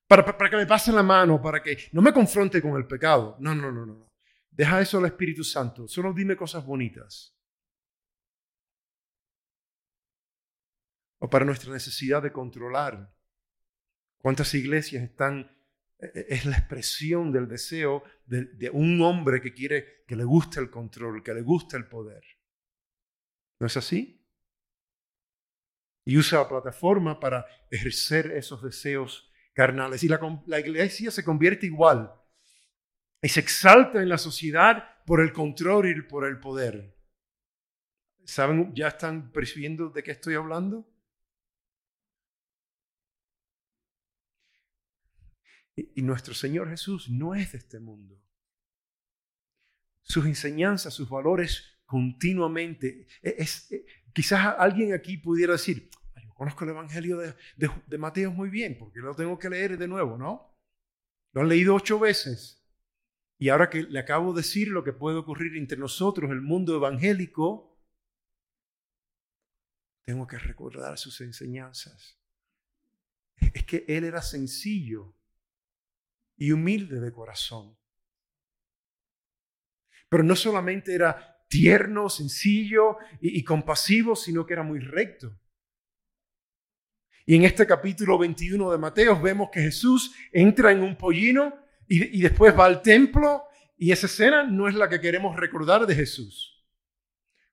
[0.06, 3.36] Para, para, que me pase la mano, para que no me confronte con el pecado.
[3.38, 4.12] No, no, no, no.
[4.50, 5.88] Deja eso al Espíritu Santo.
[5.88, 7.34] Solo dime cosas bonitas.
[11.18, 13.14] O para nuestra necesidad de controlar.
[14.18, 15.50] ¿Cuántas iglesias están
[16.02, 20.60] eh, es la expresión del deseo de, de, un hombre que quiere, que le guste
[20.60, 22.22] el control, que le guste el poder.
[23.60, 24.21] ¿No es así?
[26.04, 30.02] Y usa la plataforma para ejercer esos deseos carnales.
[30.02, 32.12] Y la, iglesia se convierte igual
[33.20, 36.96] y se exalta en la sociedad por el control y por el poder.
[38.24, 38.74] ¿Saben?
[38.74, 40.88] ¿Ya están percibiendo de qué estoy hablando?
[45.74, 48.20] Y, nuestro Señor Jesús no es de este mundo.
[50.02, 53.06] Sus enseñanzas, sus valores continuamente.
[53.22, 55.90] E, es, e, Quizás alguien aquí pudiera decir,
[56.22, 60.18] yo conozco el Evangelio de, Mateo muy bien, porque lo tengo que leer de nuevo,
[60.18, 60.54] ¿no?
[61.32, 62.62] Lo han leído ocho veces.
[63.38, 66.76] Y ahora que le acabo de decir lo que puede ocurrir entre nosotros, el mundo
[66.76, 67.72] evangélico,
[70.02, 72.18] tengo que recordar sus enseñanzas.
[73.36, 75.14] Es que él era sencillo
[76.36, 77.76] y humilde de corazón.
[80.08, 85.38] Pero no solamente era tierno, sencillo y, compasivo, sino que era muy recto.
[87.26, 91.54] Y en este capítulo 21 de Mateo vemos que Jesús entra en un pollino
[91.86, 93.42] y, y, después va al templo
[93.76, 96.64] y esa escena no es la que queremos recordar de Jesús.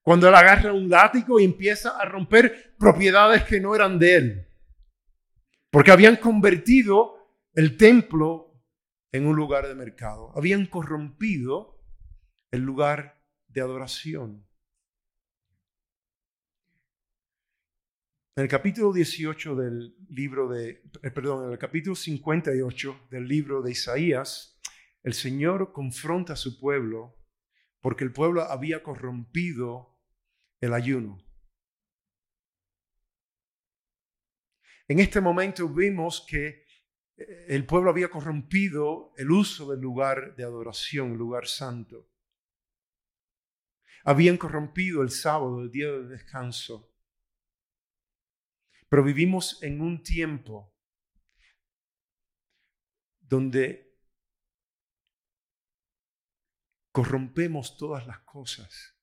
[0.01, 4.47] Cuando él agarra un látigo y empieza a romper propiedades que no eran de él.
[5.69, 7.17] Porque habían convertido
[7.53, 8.63] el templo
[9.11, 10.31] en un lugar de mercado.
[10.35, 11.83] Habían corrompido
[12.49, 13.18] el lugar
[13.49, 14.47] de adoración.
[18.35, 23.61] En el capítulo 18 del libro de, eh, perdón, en el capítulo 58 del libro
[23.61, 24.57] de Isaías,
[25.03, 27.17] el Señor confronta a su pueblo
[27.81, 29.99] porque el pueblo había corrompido
[30.61, 31.21] el ayuno.
[34.87, 36.65] En este momento vimos que
[37.17, 42.08] eh, el pueblo había corrompido el uso del lugar de adoración, lugar santo.
[44.09, 46.91] Habían corrompido el sábado, el día de descanso.
[48.89, 50.73] Pero vivimos en un tiempo
[53.19, 53.95] donde
[56.91, 58.97] corrompemos todas las cosas.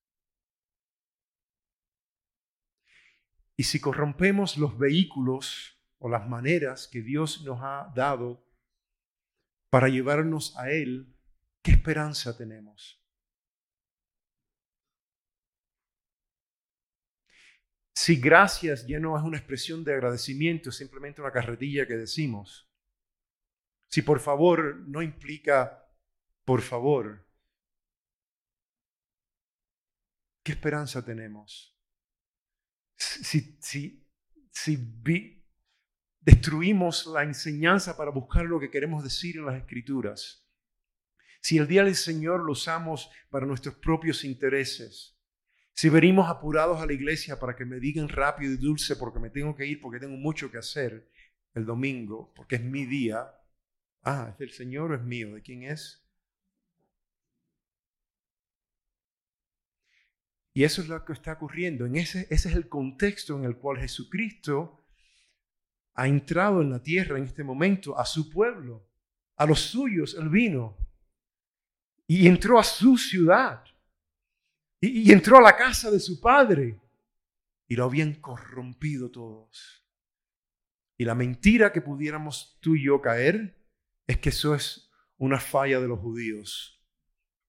[3.57, 8.45] Y si corrompemos los vehículos o las maneras que Dios nos ha dado
[9.71, 11.17] para llevarnos a Él,
[11.63, 13.06] ¿qué esperanza tenemos?
[17.97, 22.71] Si gracias ya no es una expresión de agradecimiento, simplemente una carretilla que decimos.
[23.89, 25.83] Si por favor no implica
[26.45, 27.27] por favor,
[30.43, 31.75] ¿qué esperanza tenemos?
[32.99, 34.07] Si, si,
[34.51, 34.77] si
[36.21, 40.47] destruimos la enseñanza para buscar lo que queremos decir en las escrituras,
[41.41, 45.16] si el día del Señor lo usamos para nuestros propios intereses,
[45.77, 49.29] si venimos apurados a la iglesia para que me digan rápido y dulce porque me
[49.29, 51.11] tengo que ir, porque tengo mucho que hacer
[51.53, 53.31] el domingo, porque es mi día.
[54.03, 55.35] Ah, ¿es del Señor es mío?
[55.35, 56.03] ¿De quién es?
[60.55, 61.85] Y eso es lo que está ocurriendo.
[61.85, 64.83] En ese, ese es el contexto en el cual Jesucristo
[65.93, 68.89] ha entrado en la tierra en este momento a su pueblo,
[69.37, 70.79] a los suyos, el vino.
[72.07, 73.63] Y entró a su ciudad.
[74.87, 76.81] Y, entró a la casa de su padre
[77.67, 79.85] y lo habían corrompido todos.
[80.97, 83.59] Y la mentira que pudiéramos tú y yo caer
[84.07, 86.83] es que eso es una falla de los judíos,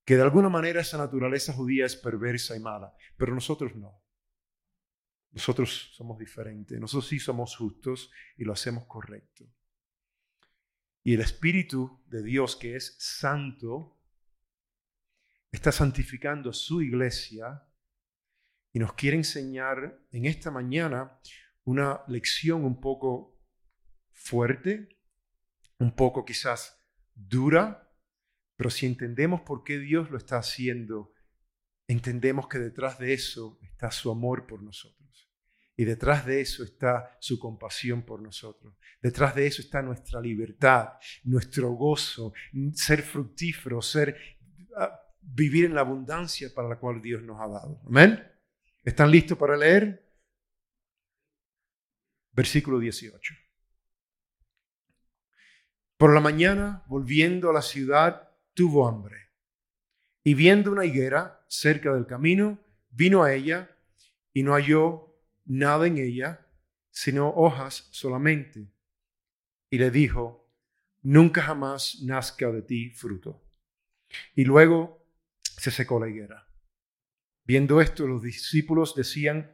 [0.04, 4.02] que de alguna manera esa naturaleza judía es perversa y mala, pero nosotros no.
[5.30, 9.44] Nosotros somos diferentes, nosotros sí somos justos y lo hacemos correcto.
[11.04, 13.97] Y el Espíritu de Dios, que es santo,
[15.50, 17.62] está santificando su iglesia
[18.72, 21.18] y nos quiere enseñar en esta mañana
[21.64, 23.38] una lección un poco
[24.12, 24.98] fuerte,
[25.78, 26.78] un poco quizás
[27.14, 27.90] dura,
[28.56, 31.12] pero si entendemos por qué Dios lo está haciendo,
[31.86, 34.98] entendemos que detrás de eso está su amor por nosotros.
[35.76, 38.74] Y detrás de eso está su compasión por nosotros.
[39.00, 42.32] Detrás de eso está nuestra libertad, nuestro gozo,
[42.74, 44.16] ser fructífero, ser
[44.76, 45.00] ah,
[45.34, 47.80] vivir en la abundancia para la cual Dios nos ha dado.
[47.86, 48.22] Amén.
[48.84, 50.06] ¿Están listos para leer?
[52.32, 53.34] Versículo 18.
[55.96, 59.16] Por la mañana, volviendo a la ciudad, tuvo hambre.
[60.22, 62.58] Y viendo una higuera cerca del camino,
[62.90, 63.70] vino a ella
[64.32, 66.46] y no halló nada en ella,
[66.90, 68.68] sino hojas solamente.
[69.70, 70.48] Y le dijo,
[71.02, 73.42] nunca jamás nazca de ti fruto.
[74.34, 74.97] Y luego
[75.58, 76.46] se secó la higuera.
[77.44, 79.50] Viendo esto, los discípulos decían,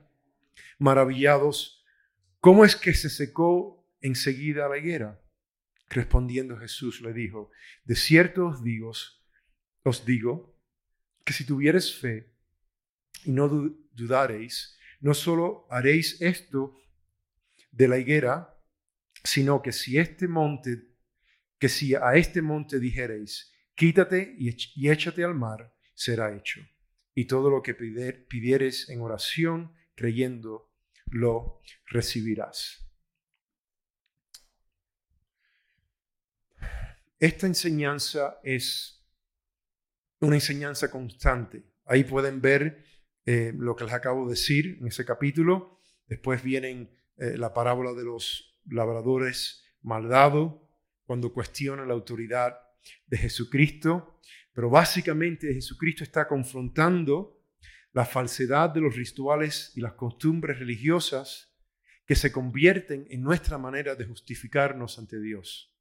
[0.78, 1.84] maravillados,
[2.40, 5.20] ¿cómo es que se secó enseguida la higuera?
[5.88, 7.50] Respondiendo Jesús le dijo,
[7.84, 8.92] de cierto os digo,
[9.82, 10.60] os digo
[11.24, 12.34] que si tuviereis fe
[13.24, 16.76] y no dudareis, no solo haréis esto
[17.70, 18.58] de la higuera,
[19.22, 20.94] sino que si este monte,
[21.58, 26.60] que si a este monte dijereis, quítate y échate al mar, será hecho.
[27.14, 30.72] Y todo lo que pidieres en oración, creyendo,
[31.06, 32.84] lo recibirás.
[37.18, 39.06] Esta enseñanza es
[40.20, 41.64] una enseñanza constante.
[41.86, 42.84] Ahí pueden ver
[43.24, 45.80] eh, lo que les acabo de decir en ese capítulo.
[46.06, 50.54] Después vienen eh, la parábola de los labradores maldados,
[51.04, 52.58] cuando cuestionan la autoridad
[53.06, 54.20] de Jesucristo.
[54.54, 57.42] Pero básicamente Jesucristo está confrontando
[57.92, 61.54] la falsedad de los rituales y las costumbres religiosas
[62.06, 65.74] que se convierten en nuestra manera de justificarnos ante Dios.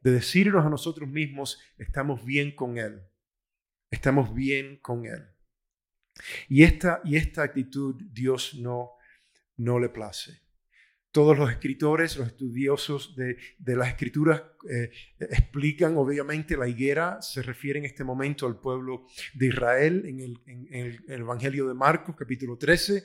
[0.00, 3.02] De decirnos a nosotros mismos, estamos bien con Él.
[3.90, 5.26] Estamos bien con Él.
[6.48, 8.92] Y esta, y esta actitud Dios no,
[9.56, 10.40] no le place.
[11.12, 13.36] Todos los escritores, los estudiosos de,
[13.76, 19.46] las escrituras eh, explican, obviamente, la higuera se refiere en este momento al pueblo de
[19.48, 20.20] Israel en
[20.70, 23.04] el, Evangelio de Marcos, capítulo 13.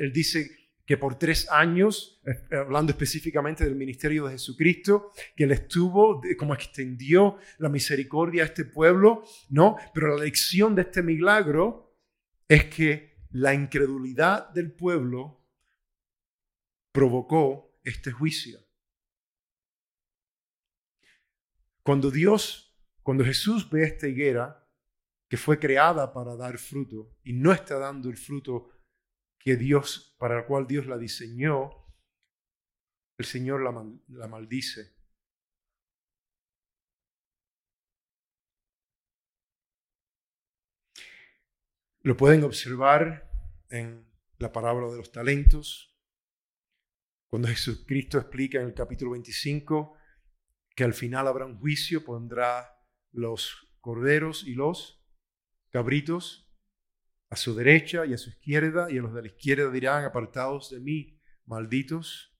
[0.00, 0.50] él dice
[0.84, 6.54] que por tres años, eh, hablando específicamente del ministerio de Jesucristo, que él estuvo, como
[6.54, 9.76] extendió la misericordia a este pueblo, ¿no?
[9.92, 11.94] Pero la lección de este milagro
[12.48, 15.37] es que la incredulidad del pueblo
[16.92, 18.60] provocó este juicio.
[21.82, 24.68] Cuando Dios, cuando Jesús ve esta higuera
[25.28, 28.70] que fue creada para dar fruto y no está dando el fruto
[29.38, 31.86] que Dios, para el cual Dios la diseñó,
[33.16, 33.72] el Señor la,
[34.08, 34.96] la maldice.
[42.02, 43.30] Lo pueden observar
[43.70, 44.06] en
[44.38, 45.87] la parábola de los talentos,
[47.28, 49.96] cuando Jesucristo explica en el capítulo 25
[50.74, 52.74] que al final habrá un juicio, pondrá
[53.12, 55.04] los corderos y los
[55.70, 56.48] cabritos
[57.30, 60.70] a su derecha y a su izquierda, y a los de la izquierda dirán, apartados
[60.70, 62.34] de mí, malditos.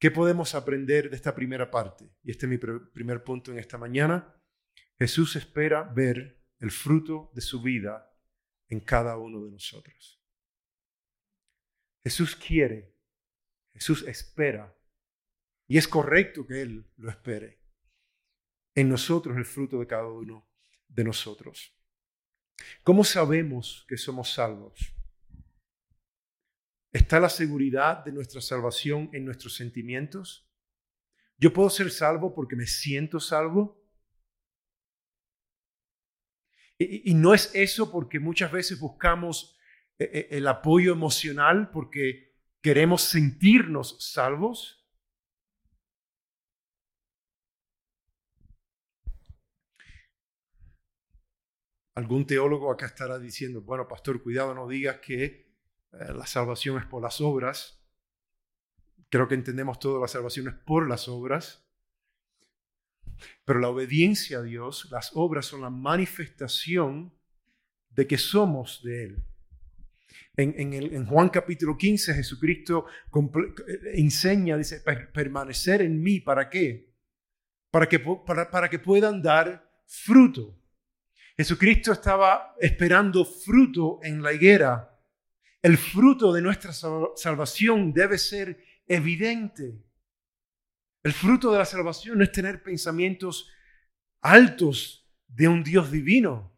[0.00, 2.10] ¿Qué podemos aprender de esta primera parte?
[2.22, 4.34] Y este es mi primer punto en esta mañana.
[4.98, 8.10] Jesús espera ver el fruto de su vida
[8.68, 10.15] en cada uno de nosotros.
[12.06, 12.94] Jesús quiere,
[13.72, 14.72] Jesús espera,
[15.66, 17.58] y es correcto que Él lo espere,
[18.76, 20.48] en nosotros el fruto de cada uno
[20.86, 21.74] de nosotros.
[22.84, 24.94] ¿Cómo sabemos que somos salvos?
[26.92, 30.48] ¿Está la seguridad de nuestra salvación en nuestros sentimientos?
[31.36, 33.84] ¿Yo puedo ser salvo porque me siento salvo?
[36.78, 39.55] Y, no es eso porque muchas veces buscamos
[39.98, 42.26] el apoyo emocional porque
[42.60, 44.84] queremos sentirnos salvos.
[51.94, 55.24] Algún teólogo acá estará diciendo, bueno, pastor, cuidado, no digas que
[55.92, 57.82] eh, la salvación es por las obras.
[59.08, 61.66] Creo que entendemos todo, la salvación es por las obras.
[63.44, 67.16] Pero la obediencia a Dios, las obras son la manifestación
[67.90, 69.24] de que somos de Él.
[70.38, 72.84] En, en Juan capítulo 15 Jesucristo
[73.14, 74.82] eh, enseña, dice,
[75.14, 76.92] permanecer en mí, ¿para qué?
[77.70, 80.60] Para que, para, para que puedan dar fruto.
[81.36, 84.98] Jesucristo estaba esperando fruto en la higuera.
[85.62, 89.82] El fruto de nuestra salvación debe ser evidente.
[91.02, 93.50] El fruto de la salvación es tener pensamientos
[94.20, 96.56] altos de un Dios divino.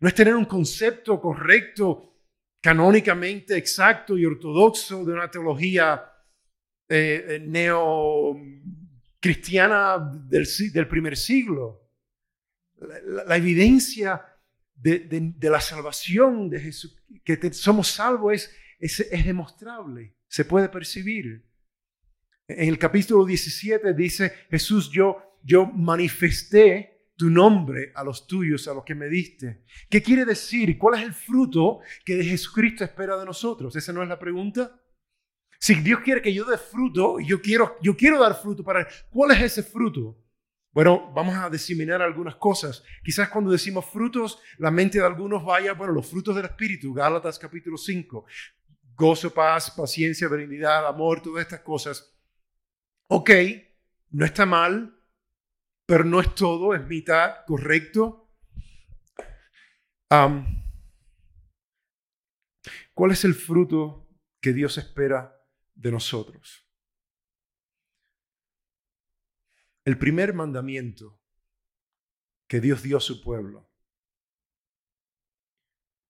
[0.00, 2.07] No es tener un concepto correcto,
[2.60, 6.10] canónicamente exacto y ortodoxo de una teología
[6.88, 11.88] eh, eh neo-cristiana del primer siglo
[13.26, 14.24] la, evidencia
[14.74, 21.44] de, la salvación de Jesús, que somos salvos, es, es, demostrable, se puede percibir.
[22.46, 28.74] En el capítulo 17 dice, Jesús, yo, yo manifesté tu nombre a los tuyos, a
[28.74, 29.64] los que me diste.
[29.90, 30.78] ¿Qué quiere decir?
[30.78, 33.74] ¿Cuál es el fruto que Jesucristo espera de nosotros?
[33.74, 34.80] ¿Esa no es la pregunta?
[35.58, 38.86] Si Dios quiere que yo dé fruto, yo quiero, yo quiero dar fruto para Él.
[39.10, 40.16] ¿Cuál es ese fruto?
[40.70, 42.84] Bueno, vamos a diseminar algunas cosas.
[43.02, 47.36] Quizás cuando decimos frutos, la mente de algunos vaya, bueno, los frutos del Espíritu, Gálatas
[47.36, 48.26] capítulo 5,
[48.94, 52.16] gozo, paz, paciencia, benignidad, amor, todas estas cosas.
[53.08, 53.30] Ok,
[54.10, 54.97] no está mal,
[55.88, 58.30] pero no es todo, es mitad, correcto.
[62.92, 64.06] ¿Cuál es el fruto
[64.38, 65.34] que Dios espera
[65.74, 66.68] de nosotros?
[69.82, 71.22] El primer mandamiento
[72.46, 73.72] que Dios dio a su pueblo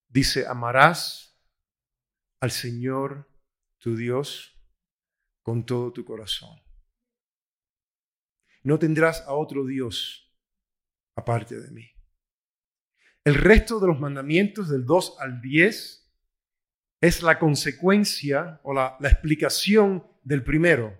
[0.08, 1.40] dice, amarás
[2.40, 3.30] al Señor
[3.78, 4.60] tu Dios
[5.44, 6.67] con todo tu corazón.
[8.62, 10.32] No tendrás a otro Dios
[11.14, 11.90] aparte de mí.
[13.24, 15.98] El resto de los mandamientos del 2 al 10
[17.00, 20.98] es la consecuencia o la, explicación del primero.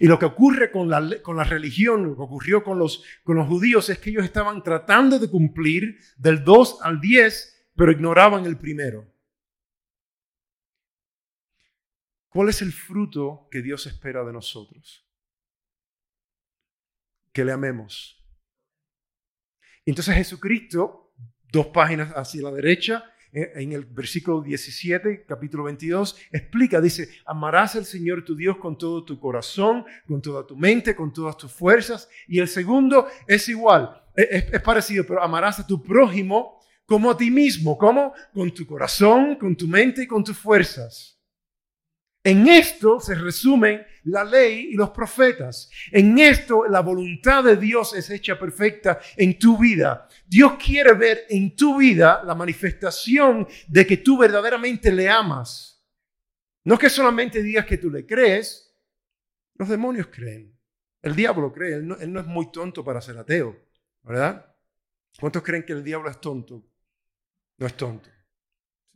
[0.00, 3.36] Y lo que ocurre con la, con la religión, lo que ocurrió con los, con
[3.36, 8.44] los judíos es que ellos estaban tratando de cumplir del 2 al 10, pero ignoraban
[8.44, 9.06] el primero.
[12.28, 15.07] ¿Cuál es el fruto que Dios espera de nosotros?
[17.38, 18.20] Que le amemos.
[19.86, 21.14] Entonces Jesucristo,
[21.52, 27.76] dos páginas hacia la derecha, eh, en el versículo 17, capítulo 22, explica, dice, amarás
[27.76, 31.52] al Señor tu Dios con todo tu corazón, con toda tu mente, con todas tus
[31.52, 32.08] fuerzas.
[32.26, 37.16] Y el segundo es igual, es, es parecido, pero amarás a tu prójimo como a
[37.16, 37.78] ti mismo.
[37.78, 38.14] ¿Cómo?
[38.34, 41.17] Con tu corazón, con tu mente y con tus fuerzas.
[42.28, 45.70] En esto se resumen la ley y los profetas.
[45.90, 50.06] En esto la voluntad de Dios es hecha perfecta en tu vida.
[50.26, 55.82] Dios quiere ver en tu vida la manifestación de que tú verdaderamente le amas.
[56.64, 58.76] No es que solamente digas que tú le crees,
[59.54, 60.54] los demonios creen.
[61.00, 63.56] El diablo cree, él no, es muy tonto para ser ateo,
[64.02, 64.54] ¿verdad?
[65.18, 66.62] ¿Cuántos creen que el diablo es tonto?
[67.56, 68.10] No es tonto.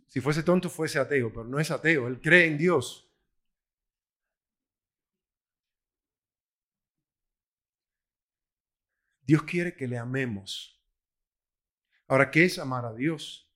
[0.06, 3.01] Si fuese tonto, fuese ateo, pero no es ateo, él cree en Dios.
[9.32, 10.78] Dios quiere que le amemos.
[12.06, 13.50] Ahora, ¿qué es amar a Dios?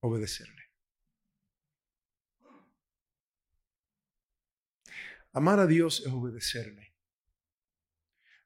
[0.00, 0.64] Obedecerle.
[5.32, 6.92] Amar a Dios es obedecerle.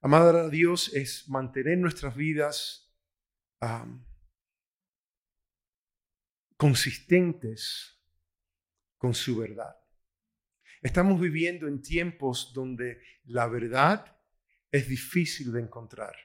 [0.03, 2.95] Amar a Dios es mantener nuestras vidas
[6.59, 8.05] consistentes
[8.99, 9.75] con su verdad.
[10.83, 14.14] Estamos viviendo en tiempos donde la verdad
[14.75, 16.17] es difícil de encontrar.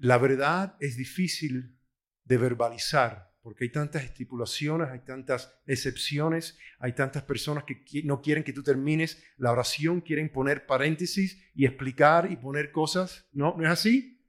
[0.00, 1.78] La verdad es difícil
[2.24, 8.42] de verbalizar porque hay tantas estipulaciones, hay tantas excepciones, hay tantas personas que no quieren
[8.42, 13.28] que tú termines la oración, quieren poner paréntesis y explicar y poner cosas.
[13.32, 13.54] ¿No?
[13.58, 14.26] ¿No es así?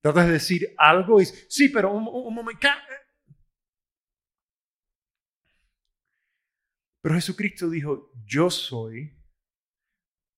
[0.00, 2.66] Tratas de decir algo y sí, pero un, un momento.
[7.02, 9.14] Pero Jesucristo dijo, yo soy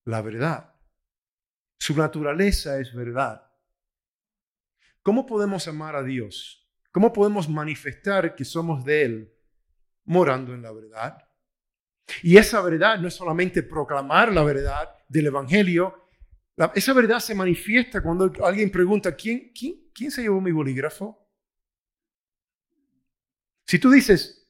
[0.07, 0.75] la verdad.
[1.79, 3.49] Su naturaleza es verdad.
[5.03, 6.69] ¿Cómo podemos amar a Dios?
[6.91, 9.35] ¿Cómo podemos manifestar que somos de Él?
[10.05, 11.19] Morando en la verdad.
[12.23, 16.05] Y esa verdad no es solamente proclamar la verdad del Evangelio,
[16.75, 19.53] esa verdad se manifiesta cuando alguien pregunta, ¿quién,
[20.11, 21.21] se llevó mi bolígrafo?
[23.67, 24.44] Si tú dices,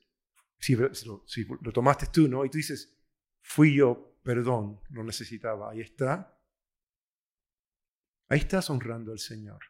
[0.65, 2.45] si, lo tomaste tú, ¿no?
[2.45, 2.97] Y tú dices,
[3.43, 5.71] fui yo, perdón, lo necesitaba.
[5.71, 6.41] Ahí está.
[8.29, 9.61] Ahí estás honrando al Señor.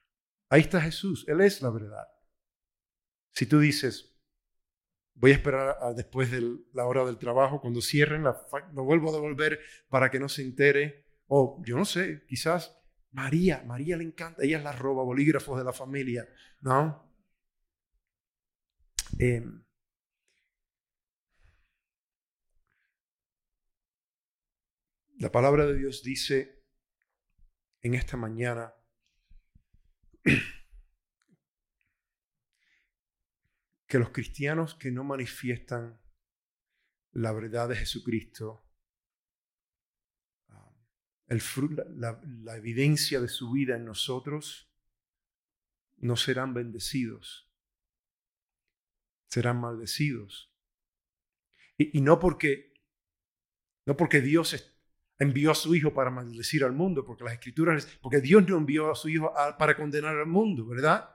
[0.48, 1.24] Ahí está Jesús.
[1.26, 2.06] Él es la verdad.
[3.32, 4.16] Si tú dices,
[5.14, 9.58] voy a esperar después de la hora del trabajo, cuando cierren, lo vuelvo a devolver
[9.88, 11.06] para que no se entere.
[11.26, 12.78] O yo no sé, quizás
[13.10, 16.28] María, María le encanta, ella es la roba bolígrafos de la familia,
[16.60, 17.10] ¿no?
[19.18, 19.44] Eh,
[25.24, 26.62] La palabra de Dios dice
[27.80, 28.74] en esta mañana
[33.88, 35.98] que los cristianos que no manifiestan
[37.12, 38.68] la verdad de Jesucristo,
[40.48, 40.74] um,
[41.28, 41.40] el,
[41.96, 44.70] la, la evidencia de su vida en nosotros,
[45.96, 47.50] no serán bendecidos,
[49.28, 50.54] serán maldecidos.
[51.78, 52.74] Y, y, no porque
[53.86, 54.73] no porque Dios
[55.18, 58.90] envió a su Hijo para maldecir al mundo, porque las escrituras, porque Dios no envió
[58.90, 61.08] a su Hijo para condenar al mundo, ¿verdad?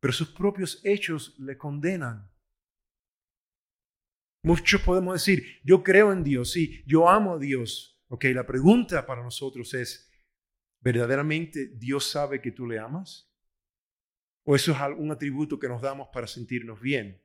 [0.00, 2.30] Pero sus propios hechos le condenan.
[4.44, 8.02] Muchos podemos decir, yo creo en Dios, sí, yo amo a Dios.
[8.08, 10.10] Ok, la pregunta para nosotros es,
[10.80, 13.32] ¿verdaderamente Dios sabe que tú le amas?
[14.44, 17.22] ¿O eso es un atributo que nos damos para sentirnos bien?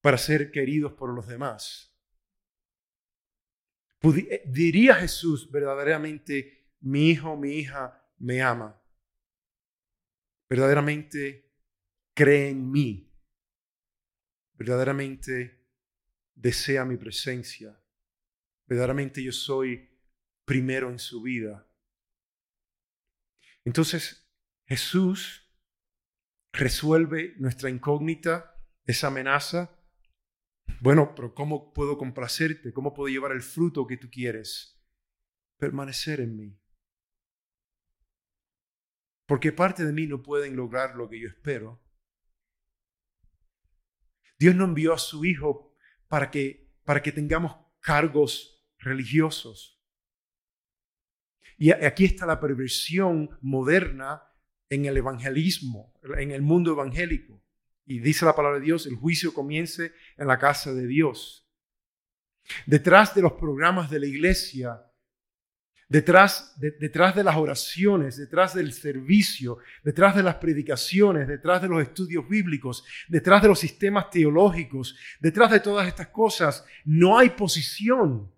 [0.00, 1.89] Para ser queridos por los demás.
[4.02, 8.80] Eh, diría Jesús verdaderamente, mi hijo, mi hija me ama.
[10.48, 11.50] Verdaderamente
[12.14, 13.12] cree en mí.
[14.54, 15.66] Verdaderamente
[16.34, 17.78] desea mi presencia.
[18.66, 19.88] Verdaderamente yo soy
[20.44, 21.66] primero en su vida.
[23.64, 24.26] Entonces
[24.66, 25.46] Jesús
[26.52, 29.79] resuelve nuestra incógnita, esa amenaza,
[30.80, 32.72] bueno, pero ¿cómo puedo complacerte?
[32.72, 34.80] ¿Cómo puedo llevar el fruto que tú quieres?
[35.58, 36.60] Permanecer en mí.
[39.26, 41.82] Porque parte de mí no pueden lograr lo que yo espero.
[44.38, 45.74] Dios no envió a su Hijo
[46.08, 49.80] para que, para que tengamos cargos religiosos.
[51.56, 54.22] Y aquí está la perversión moderna
[54.70, 57.44] en el evangelismo, en el mundo evangélico.
[57.90, 61.44] Y dice la palabra de Dios, el juicio comience en la casa de Dios.
[62.64, 64.80] Detrás de los programas de la iglesia,
[65.88, 71.66] detrás de, detrás de las oraciones, detrás del servicio, detrás de las predicaciones, detrás de
[71.66, 77.30] los estudios bíblicos, detrás de los sistemas teológicos, detrás de todas estas cosas, no hay
[77.30, 78.32] posición,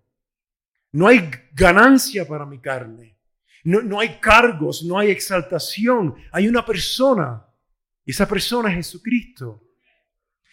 [0.93, 3.19] no hay ganancia para mi carne.
[3.65, 6.15] No, no hay cargos, no hay exaltación.
[6.31, 7.52] Hay una persona.
[8.05, 9.63] Y esa persona es Jesucristo.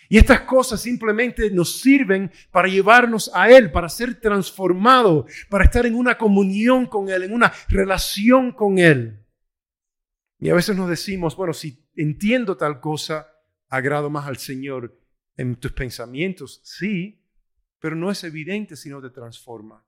[0.08, 5.86] Y estas cosas simplemente nos sirven para llevarnos a Él, para ser transformados, para estar
[5.86, 9.24] en una comunión con Él, en una relación con Él.
[10.40, 13.28] Y a veces nos decimos, bueno, si entiendo tal cosa,
[13.68, 14.98] agrado más al Señor
[15.36, 16.60] en tus pensamientos.
[16.64, 17.22] Sí,
[17.78, 19.84] pero no es evidente si no te transforma.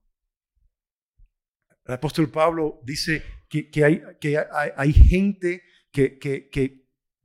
[1.84, 6.81] El apóstol Pablo dice que, hay, que hay, gente que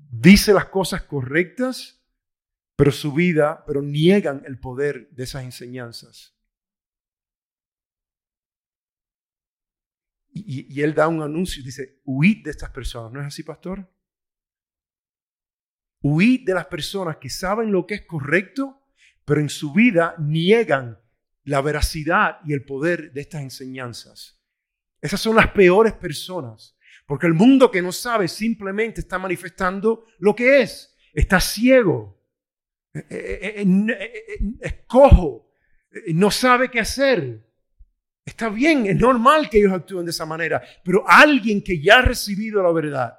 [0.10, 2.04] dice las cosas correctas,
[2.76, 6.36] pero su vida, pero niegan el poder de esas enseñanzas.
[10.30, 13.12] Y, él da un anuncio y dice, huid de estas personas.
[13.12, 13.92] ¿No es así, pastor?
[16.04, 18.80] Huid de las personas que saben lo que es correcto,
[19.26, 21.00] pero en su vida niegan
[21.44, 24.40] la veracidad y el poder de estas enseñanzas.
[25.02, 26.77] Esas son las peores personas,
[27.08, 32.22] porque el mundo que no sabe simplemente está manifestando lo que es, está ciego,
[32.94, 35.50] eh, eh, eh, es cojo,
[36.14, 37.48] no sabe qué hacer.
[38.26, 42.02] Está bien, es normal que ellos actúen de esa manera, pero alguien que ya ha
[42.02, 43.18] recibido la verdad,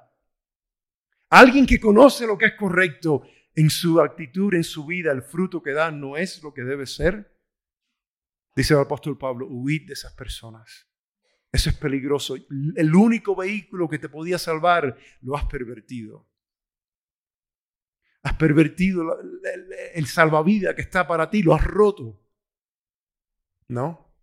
[1.31, 3.23] alguien que conoce lo que es correcto
[3.55, 6.85] en su actitud, en su vida, el fruto que da no es lo que debe
[6.85, 7.35] ser,
[8.55, 10.88] dice el apóstol Pablo, huid de esas personas.
[11.51, 12.35] Eso es peligroso.
[12.35, 16.27] El único vehículo que te podía salvar lo has pervertido.
[18.21, 19.17] Has pervertido
[19.93, 22.21] el salvavidas que está para ti, lo has roto.
[23.67, 24.13] ¿No?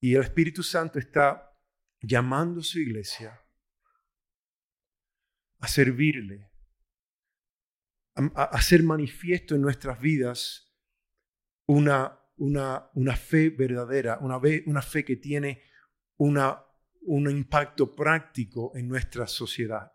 [0.00, 1.50] Y el Espíritu Santo está
[2.00, 3.40] llamando a su iglesia
[5.60, 6.50] a servirle,
[8.14, 10.76] a, hacer manifiesto en nuestras vidas
[11.66, 15.62] una, una, una fe verdadera, una, una fe que tiene
[16.16, 16.62] una,
[17.02, 19.92] un impacto práctico en nuestra sociedad.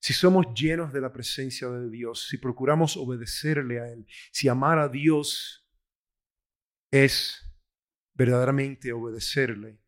[0.00, 4.78] Si somos llenos de la presencia de Dios, si procuramos obedecerle a Él, si amar
[4.78, 5.68] a Dios
[6.90, 7.44] es
[8.14, 9.80] verdaderamente obedecerle,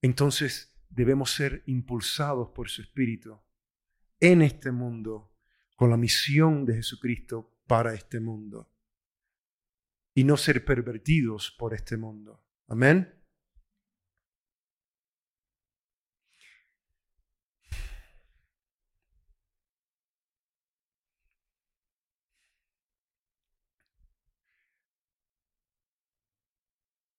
[0.00, 3.40] entonces debemos ser impulsados por su Espíritu
[4.20, 5.34] en este mundo
[5.74, 8.75] con la misión de Jesucristo para este mundo
[10.16, 12.42] y no ser pervertidos por este mundo.
[12.68, 13.22] Amén.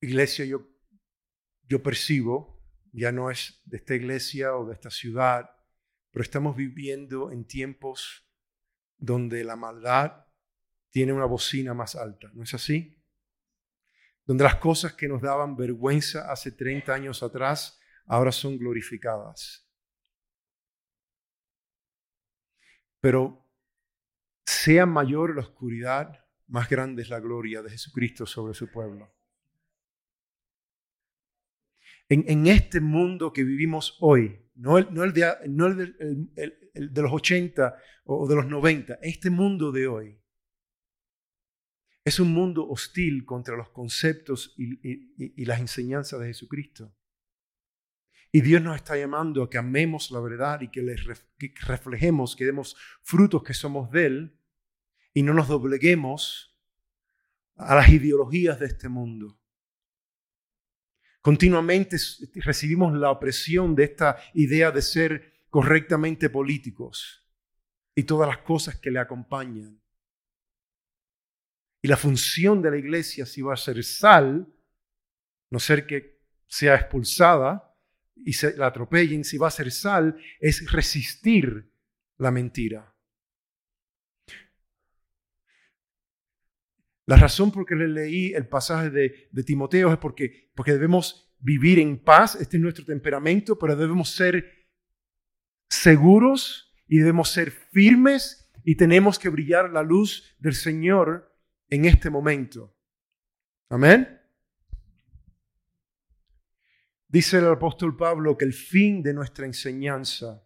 [0.01, 0.67] Iglesia, yo,
[1.67, 5.51] yo percibo, ya no es de esta iglesia o de esta ciudad,
[6.09, 8.27] pero estamos viviendo en tiempos
[8.97, 10.26] donde la maldad
[10.97, 12.99] tiene una bocina más alta, ¿no es así?
[14.25, 19.69] Donde las cosas que nos daban vergüenza hace 30 años atrás ahora son glorificadas.
[22.99, 23.47] Pero
[24.43, 29.13] sea mayor la oscuridad, más grande es la gloria de Jesucristo sobre su pueblo
[32.09, 36.33] en, este mundo que vivimos hoy, no el, no el, de, no el,
[36.73, 37.75] de los 80
[38.05, 40.19] o de los 90, este mundo de hoy
[42.07, 46.95] es un mundo hostil contra los conceptos y, las enseñanzas de Jesucristo.
[48.31, 50.95] Y Dios nos está llamando a que amemos la verdad y que, le
[51.65, 54.39] reflejemos, que demos frutos que somos de Él
[55.13, 56.57] y no nos dobleguemos
[57.57, 59.41] a las ideologías de este mundo.
[61.19, 61.97] Continuamente
[62.35, 67.27] recibimos la opresión de esta idea de ser correctamente políticos
[67.93, 69.81] y todas las cosas que le acompañan.
[71.87, 74.45] La función de la iglesia, si va a ser sal,
[75.49, 77.73] no ser que sea expulsada
[78.13, 81.71] y se la atropellen, si va a ser sal, es resistir
[82.17, 82.93] la mentira.
[87.05, 91.33] La razón por que le leí el pasaje de, de, Timoteo es porque, porque debemos
[91.39, 94.67] vivir en paz, este es nuestro temperamento, pero debemos ser
[95.69, 101.36] seguros y debemos ser firmes y tenemos que brillar la luz del Señor
[101.69, 102.75] en este momento.
[103.69, 104.17] Amén.
[107.07, 110.45] Dice el apóstol Pablo que el fin de nuestra enseñanza,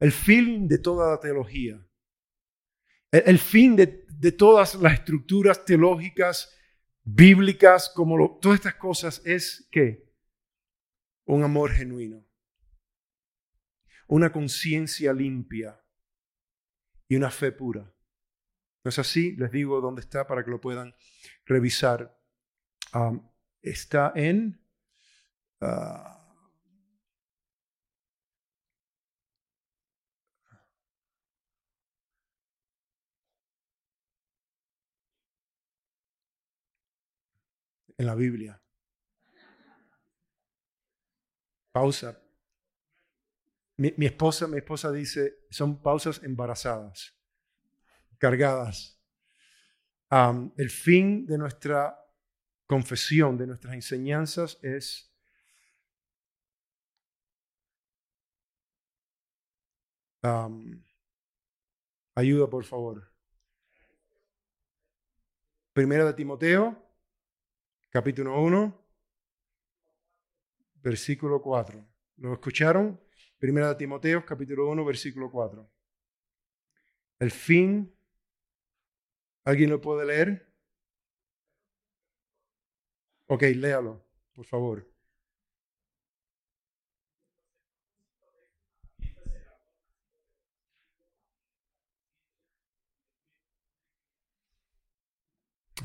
[0.00, 1.84] el fin de toda la teología,
[3.10, 3.86] el, fin de,
[4.32, 6.54] todas las estructuras teológicas
[7.02, 10.12] bíblicas, como todas estas cosas, es que
[11.24, 12.26] un amor genuino,
[14.08, 15.82] una conciencia limpia
[17.08, 17.94] y una fe pura.
[18.84, 19.36] ¿No es así?
[19.36, 20.94] Les digo dónde está para que lo puedan
[21.46, 22.16] revisar.
[23.62, 24.64] Está en...
[25.60, 26.14] ah,
[37.98, 38.62] en la Biblia.
[41.72, 42.22] Pausa.
[43.76, 47.17] Mi esposa, mi esposa dice, son pausas embarazadas,
[48.18, 49.00] cargadas.
[50.56, 51.98] El fin de nuestra
[52.66, 55.12] confesión, de nuestras enseñanzas es
[62.14, 63.10] ayuda, por favor.
[65.72, 66.76] Primera de Timoteo,
[67.88, 68.86] capítulo 1,
[70.82, 71.88] versículo 4.
[72.16, 73.00] ¿Lo escucharon?
[73.38, 75.70] Primera de Timoteo, capítulo 1, versículo 4.
[77.20, 77.96] El fin,
[79.48, 80.46] ¿alguien lo puede leer?
[83.28, 84.86] Ok, léalo, por favor.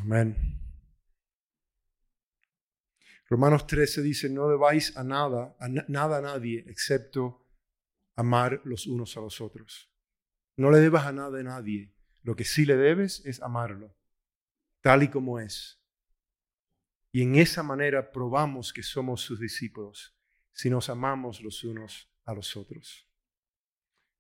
[0.02, 0.36] Amén.
[3.30, 7.46] Romanos 13 dice, no debáis a nada, a na- nada a nadie, excepto
[8.16, 9.90] amar los unos a los otros.
[10.58, 11.93] No le debas a nada a nadie.
[12.24, 13.96] Lo que sí le debes es amarlo,
[14.82, 15.82] tal y como es.
[17.12, 20.18] Y en esa manera probamos que somos sus discípulos,
[20.52, 23.08] si nos amamos los unos a los otros.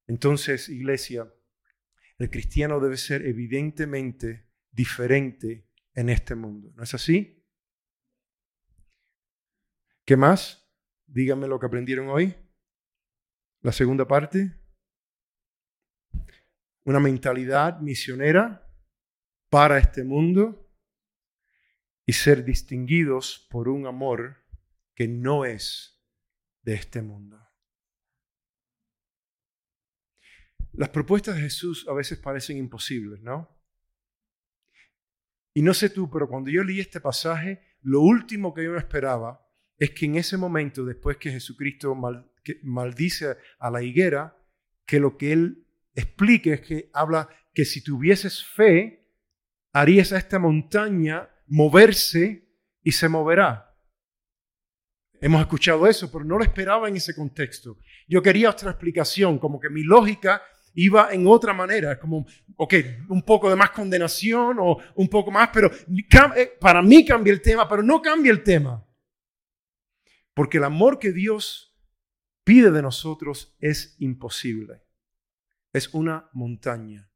[0.06, 1.34] Entonces, iglesia,
[2.18, 6.72] el cristiano debe ser evidentemente diferente en este mundo.
[6.76, 7.44] ¿No es así?
[10.06, 10.70] ¿Qué más?
[11.08, 12.36] Díganme lo que aprendieron hoy.
[13.62, 14.63] La segunda parte.
[16.86, 18.70] Una mentalidad misionera
[19.50, 20.70] para este mundo
[22.06, 24.44] y ser distinguidos por un amor
[24.96, 26.04] que no es
[26.62, 27.40] de este mundo.
[30.74, 33.50] Las propuestas de Jesús a veces parecen imposibles, ¿no?
[35.54, 38.80] Y no sé tú, pero cuando yo leí este pasaje, lo último que yo me
[38.80, 42.32] esperaba es que en ese momento, después que Jesucristo mal-
[42.64, 44.36] maldice a la higuera,
[44.86, 49.08] que lo que él explique que habla que si tuvieses fe,
[49.72, 52.48] harías a esta montaña moverse
[52.82, 53.70] y se moverá.
[55.20, 57.78] Hemos escuchado eso, pero no lo esperaba en ese contexto.
[58.08, 60.42] Yo quería otra explicación, como que mi lógica
[60.74, 62.26] iba en otra manera, como,
[63.10, 65.72] un poco de más condenación o un poco más, pero
[66.36, 68.86] eh, para mí cambia el tema, pero no cambia el tema.
[70.34, 71.74] Porque el amor que Dios
[72.44, 74.83] pide de nosotros es imposible.
[75.74, 77.10] Es una montaña.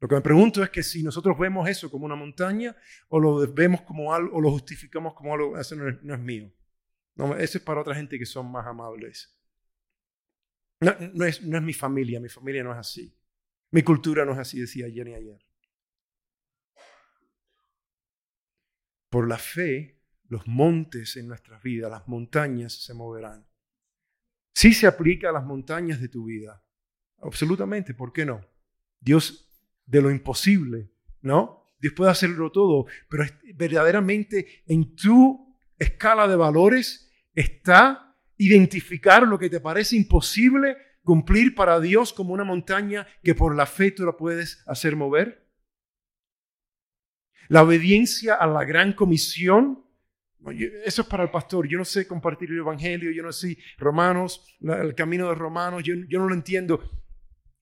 [0.00, 2.76] Lo que me pregunto es que si nosotros vemos eso como una montaña
[3.08, 6.52] o lo vemos como algo o lo justificamos como algo, eso no es, mío.
[7.16, 9.36] No, eso es para otra gente que son más amables.
[10.80, 13.12] No, no es, no es mi familia, mi familia no es así.
[13.70, 15.44] Mi cultura no es así, decía Jenny ayer.
[19.10, 23.46] Por la fe, los montes en nuestras vidas, las montañas se moverán.
[24.54, 26.62] Sí se aplica a las montañas de tu vida.
[27.20, 28.44] Absolutamente, ¿por qué no?
[29.00, 29.48] Dios
[29.86, 30.90] de lo imposible,
[31.22, 31.74] ¿no?
[31.80, 39.50] Dios puede hacerlo todo, pero verdaderamente en tu escala de valores está identificar lo que
[39.50, 44.16] te parece imposible cumplir para Dios como una montaña que por la fe tú la
[44.16, 45.48] puedes hacer mover.
[47.48, 49.84] La obediencia a la gran comisión,
[50.84, 51.66] eso es para el pastor.
[51.66, 55.94] Yo no sé compartir el evangelio, yo no sé Romanos, el camino de Romanos, yo,
[56.08, 56.78] yo no lo entiendo.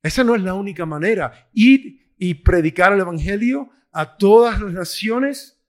[0.07, 1.49] Esa no es la única manera.
[1.53, 5.61] Ir y predicar el evangelio a todas las naciones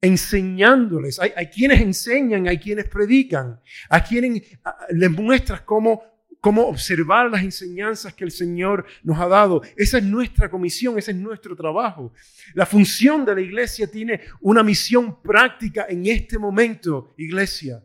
[0.00, 1.18] enseñándoles.
[1.18, 6.02] Hay, hay quienes enseñan, hay quienes predican, a quienes a- les muestras cómo,
[6.40, 9.62] cómo observar las enseñanzas que el Señor nos ha dado.
[9.76, 12.12] Esa es nuestra comisión, ese es nuestro trabajo.
[12.52, 17.82] La función de la iglesia tiene una misión práctica en este momento, iglesia.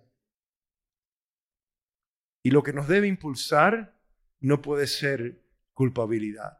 [2.44, 3.98] Y lo que nos debe impulsar
[4.42, 5.42] no puede ser
[5.80, 6.60] culpabilidad.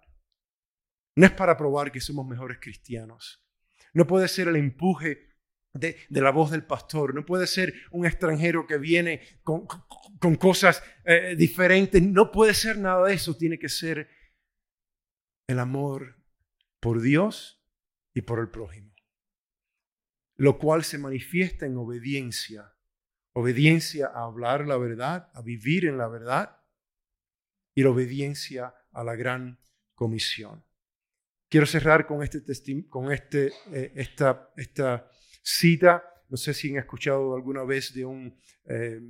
[1.18, 3.46] No es para probar que somos mejores cristianos.
[3.94, 5.36] No puede ser el empuje
[5.74, 7.14] de, de la voz del pastor.
[7.14, 12.02] No puede ser un extranjero que viene con, con- cosas eh, diferentes.
[12.02, 13.36] No puede ser nada de eso.
[13.36, 14.10] Tiene que ser
[15.50, 16.24] el amor
[16.80, 17.62] por Dios
[18.16, 18.96] y por el prójimo.
[20.38, 22.74] Lo cual se manifiesta en obediencia.
[23.36, 26.64] Obediencia a hablar la verdad, a vivir en la verdad
[27.76, 29.60] y la obediencia a la gran
[29.94, 30.64] comisión.
[31.48, 32.42] Quiero cerrar con, este
[32.88, 35.10] con este, eh, esta, esta
[35.42, 39.02] cita no sé si han escuchado alguna vez de un eh,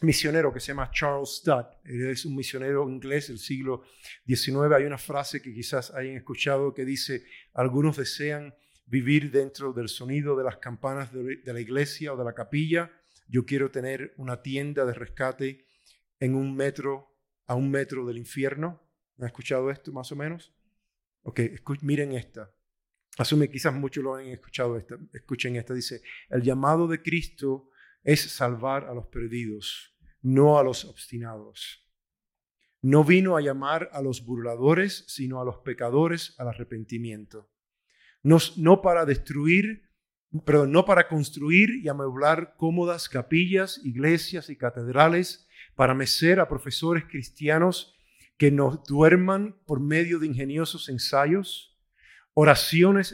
[0.00, 1.66] misionero que se llama Charles Studd.
[1.84, 3.82] Él es un misionero inglés del siglo
[4.24, 4.72] XIX.
[4.76, 8.54] Hay una frase que quizás hayan escuchado que dice, algunos desean
[8.86, 12.92] vivir dentro del sonido de las campanas de la iglesia o de la capilla.
[13.26, 15.66] Yo quiero tener una tienda de rescate
[16.20, 17.13] en un metro,
[17.46, 18.80] a un metro del infierno.
[19.18, 20.54] ¿Han escuchado esto más o menos?
[21.22, 21.40] Ok,
[21.82, 22.52] miren esta.
[23.16, 24.76] Asume, quizás muchos lo han escuchado.
[24.76, 24.98] Esta.
[25.12, 25.74] Escuchen esta.
[25.74, 27.70] Dice, el llamado de Cristo
[28.02, 31.88] es salvar a los perdidos, no a los obstinados.
[32.82, 37.50] No vino a llamar a los burladores, sino a los pecadores al arrepentimiento.
[38.22, 39.88] No, no para destruir,
[40.44, 45.43] perdón, no para construir y amueblar cómodas capillas, iglesias y catedrales,
[45.74, 47.94] para mecer a profesores cristianos
[48.36, 51.76] que nos duerman por medio de ingeniosos ensayos,
[52.34, 53.12] oraciones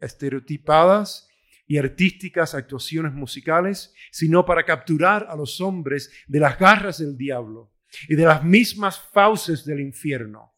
[0.00, 1.28] estereotipadas
[1.66, 7.72] y artísticas actuaciones musicales, sino para capturar a los hombres de las garras del diablo
[8.08, 10.52] y de las mismas fauces del infierno.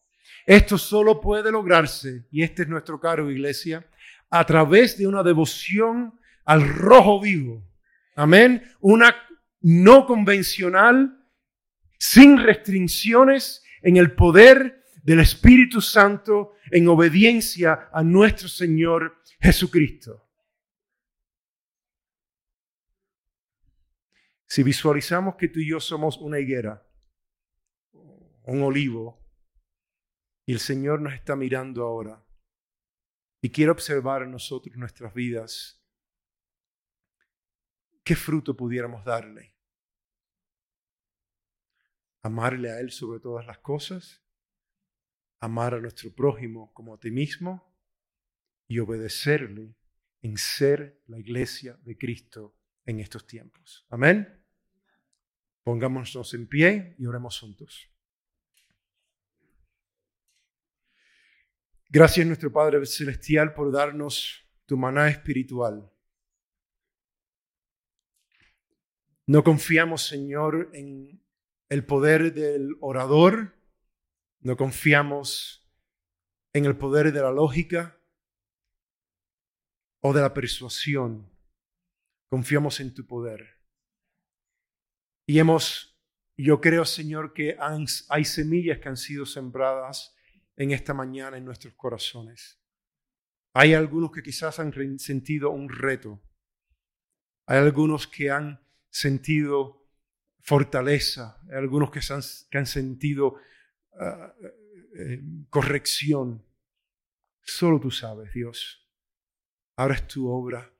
[0.45, 3.85] Esto solo puede lograrse, y este es nuestro caro iglesia,
[4.29, 7.63] a través de una devoción al rojo vivo.
[8.15, 8.63] Amén.
[8.79, 9.15] Una
[9.61, 11.27] no convencional,
[11.97, 20.27] sin restricciones, en el poder del Espíritu Santo, en obediencia a nuestro Señor Jesucristo.
[24.47, 26.85] Si visualizamos que tú y yo somos una higuera,
[28.43, 29.21] un olivo,
[30.45, 32.21] y el Señor nos está mirando ahora
[33.41, 35.81] y quiere observar en nosotros nuestras vidas,
[38.03, 39.50] ¿qué fruto pudiéramos darle?
[42.21, 44.23] Amarle a Él sobre todas las cosas,
[45.39, 47.75] amar a nuestro prójimo como a ti mismo
[48.67, 49.75] y obedecerle
[50.21, 52.55] en ser la iglesia de Cristo
[52.85, 53.85] en estos tiempos.
[53.89, 54.41] Amén.
[55.63, 57.87] Pongámonos en pie y oremos juntos.
[61.89, 65.91] Gracias nuestro Padre Celestial por darnos tu maná espiritual.
[69.27, 71.20] No confiamos, Señor, en
[71.71, 73.55] el poder del orador,
[74.41, 75.65] no confiamos
[76.51, 77.97] en el poder de la lógica
[80.01, 81.31] o de la persuasión.
[82.29, 83.61] Confiamos en tu poder.
[85.25, 85.97] Y hemos,
[86.35, 87.55] yo creo, Señor, que
[88.09, 90.13] hay semillas que han sido sembradas
[90.57, 92.61] en esta mañana en nuestros corazones.
[93.53, 96.21] Hay algunos que quizás han sentido un reto.
[97.47, 99.80] Hay algunos que han sentido
[100.41, 101.39] fortaleza.
[101.51, 103.35] Algunos que, han, que han, sentido
[103.99, 104.33] ah,
[104.97, 106.43] eh, corrección.
[107.41, 108.87] Solo tú sabes, Dios.
[109.75, 110.73] Ahora es tu obra.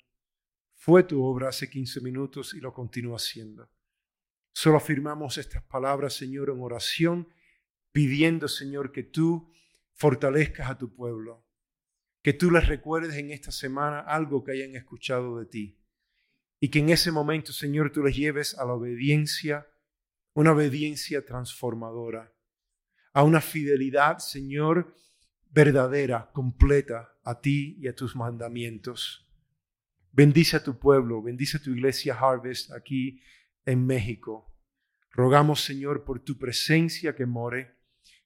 [0.76, 3.70] Fue tu obra hace 15 minutos y lo continúa haciendo.
[4.53, 7.30] Solo afirmamos estas palabras, Señor, en oración,
[7.91, 9.53] pidiendo, Señor, que tú
[9.93, 11.45] fortalezcas a tu pueblo,
[12.22, 15.80] que tú les recuerdes en esta semana algo que hayan escuchado de ti
[16.62, 19.68] y que en ese momento, Señor, tú les lleves a la obediencia,
[20.34, 22.34] una obediencia transformadora,
[23.12, 24.95] a una fidelidad, Señor,
[25.49, 29.28] verdadera, completa a ti y a tus mandamientos.
[30.14, 33.22] Bendice a tu pueblo, bendice a tu iglesia Harvest aquí
[33.66, 34.55] en México.
[35.12, 37.82] Rogamos, Señor, por tu presencia que more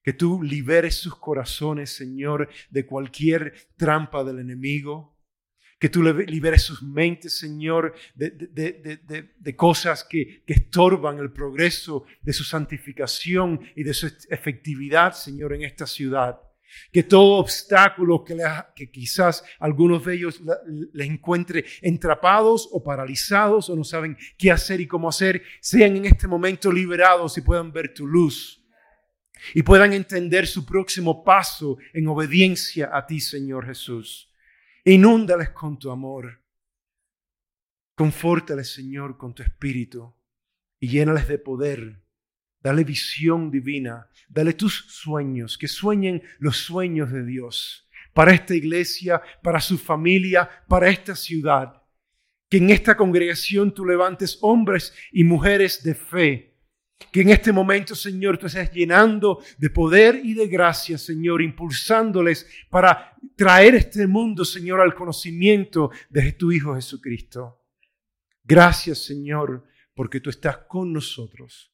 [0.06, 5.15] que tú liberes sus corazones, Señor, de cualquier trampa del enemigo.
[5.80, 12.44] Que tú liberes sus mentes, Señor, de, cosas que, que, estorban el progreso de su
[12.44, 16.40] santificación y de su efectividad, Señor, en esta ciudad.
[16.92, 18.38] Que todo obstáculo que,
[18.76, 20.42] que quizás algunos de ellos
[20.94, 26.06] les encuentre entrapados o paralizados o no saben qué hacer y cómo hacer, sean en
[26.06, 28.62] este momento liberados y puedan ver tu luz
[29.54, 34.32] y puedan entender su próximo paso en obediencia a ti, Señor Jesús.
[34.88, 36.44] Inúndales con tu amor.
[37.96, 40.14] Confórtales, Señor, con tu espíritu
[40.80, 42.04] y llénales de poder.
[42.60, 44.08] Dale visión divina.
[44.30, 50.48] Dale tus sueños, que sueñen los sueños de Dios para esta iglesia, para su familia,
[50.68, 51.82] para esta ciudad.
[52.48, 56.55] Que en esta congregación tú levantes hombres y mujeres de fe
[57.12, 62.48] que en este momento, Señor, tú estés llenando de poder y de gracia, Señor, impulsándoles
[62.70, 67.62] para traer este mundo, Señor, al conocimiento de tu Hijo Jesucristo.
[68.44, 71.74] Gracias, Señor, porque tú estás con nosotros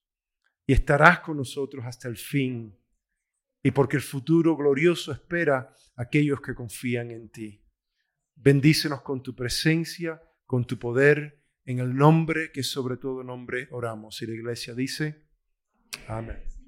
[0.65, 2.77] y estarás con nosotros hasta el fin.
[3.63, 7.63] Y porque el futuro glorioso espera a aquellos que confían en ti.
[8.35, 10.19] Bendícenos con tu presencia
[10.51, 14.21] con tu poder, en el nombre que sobre todo nombre oramos.
[14.21, 15.25] Y la iglesia dice,
[16.07, 16.60] amén.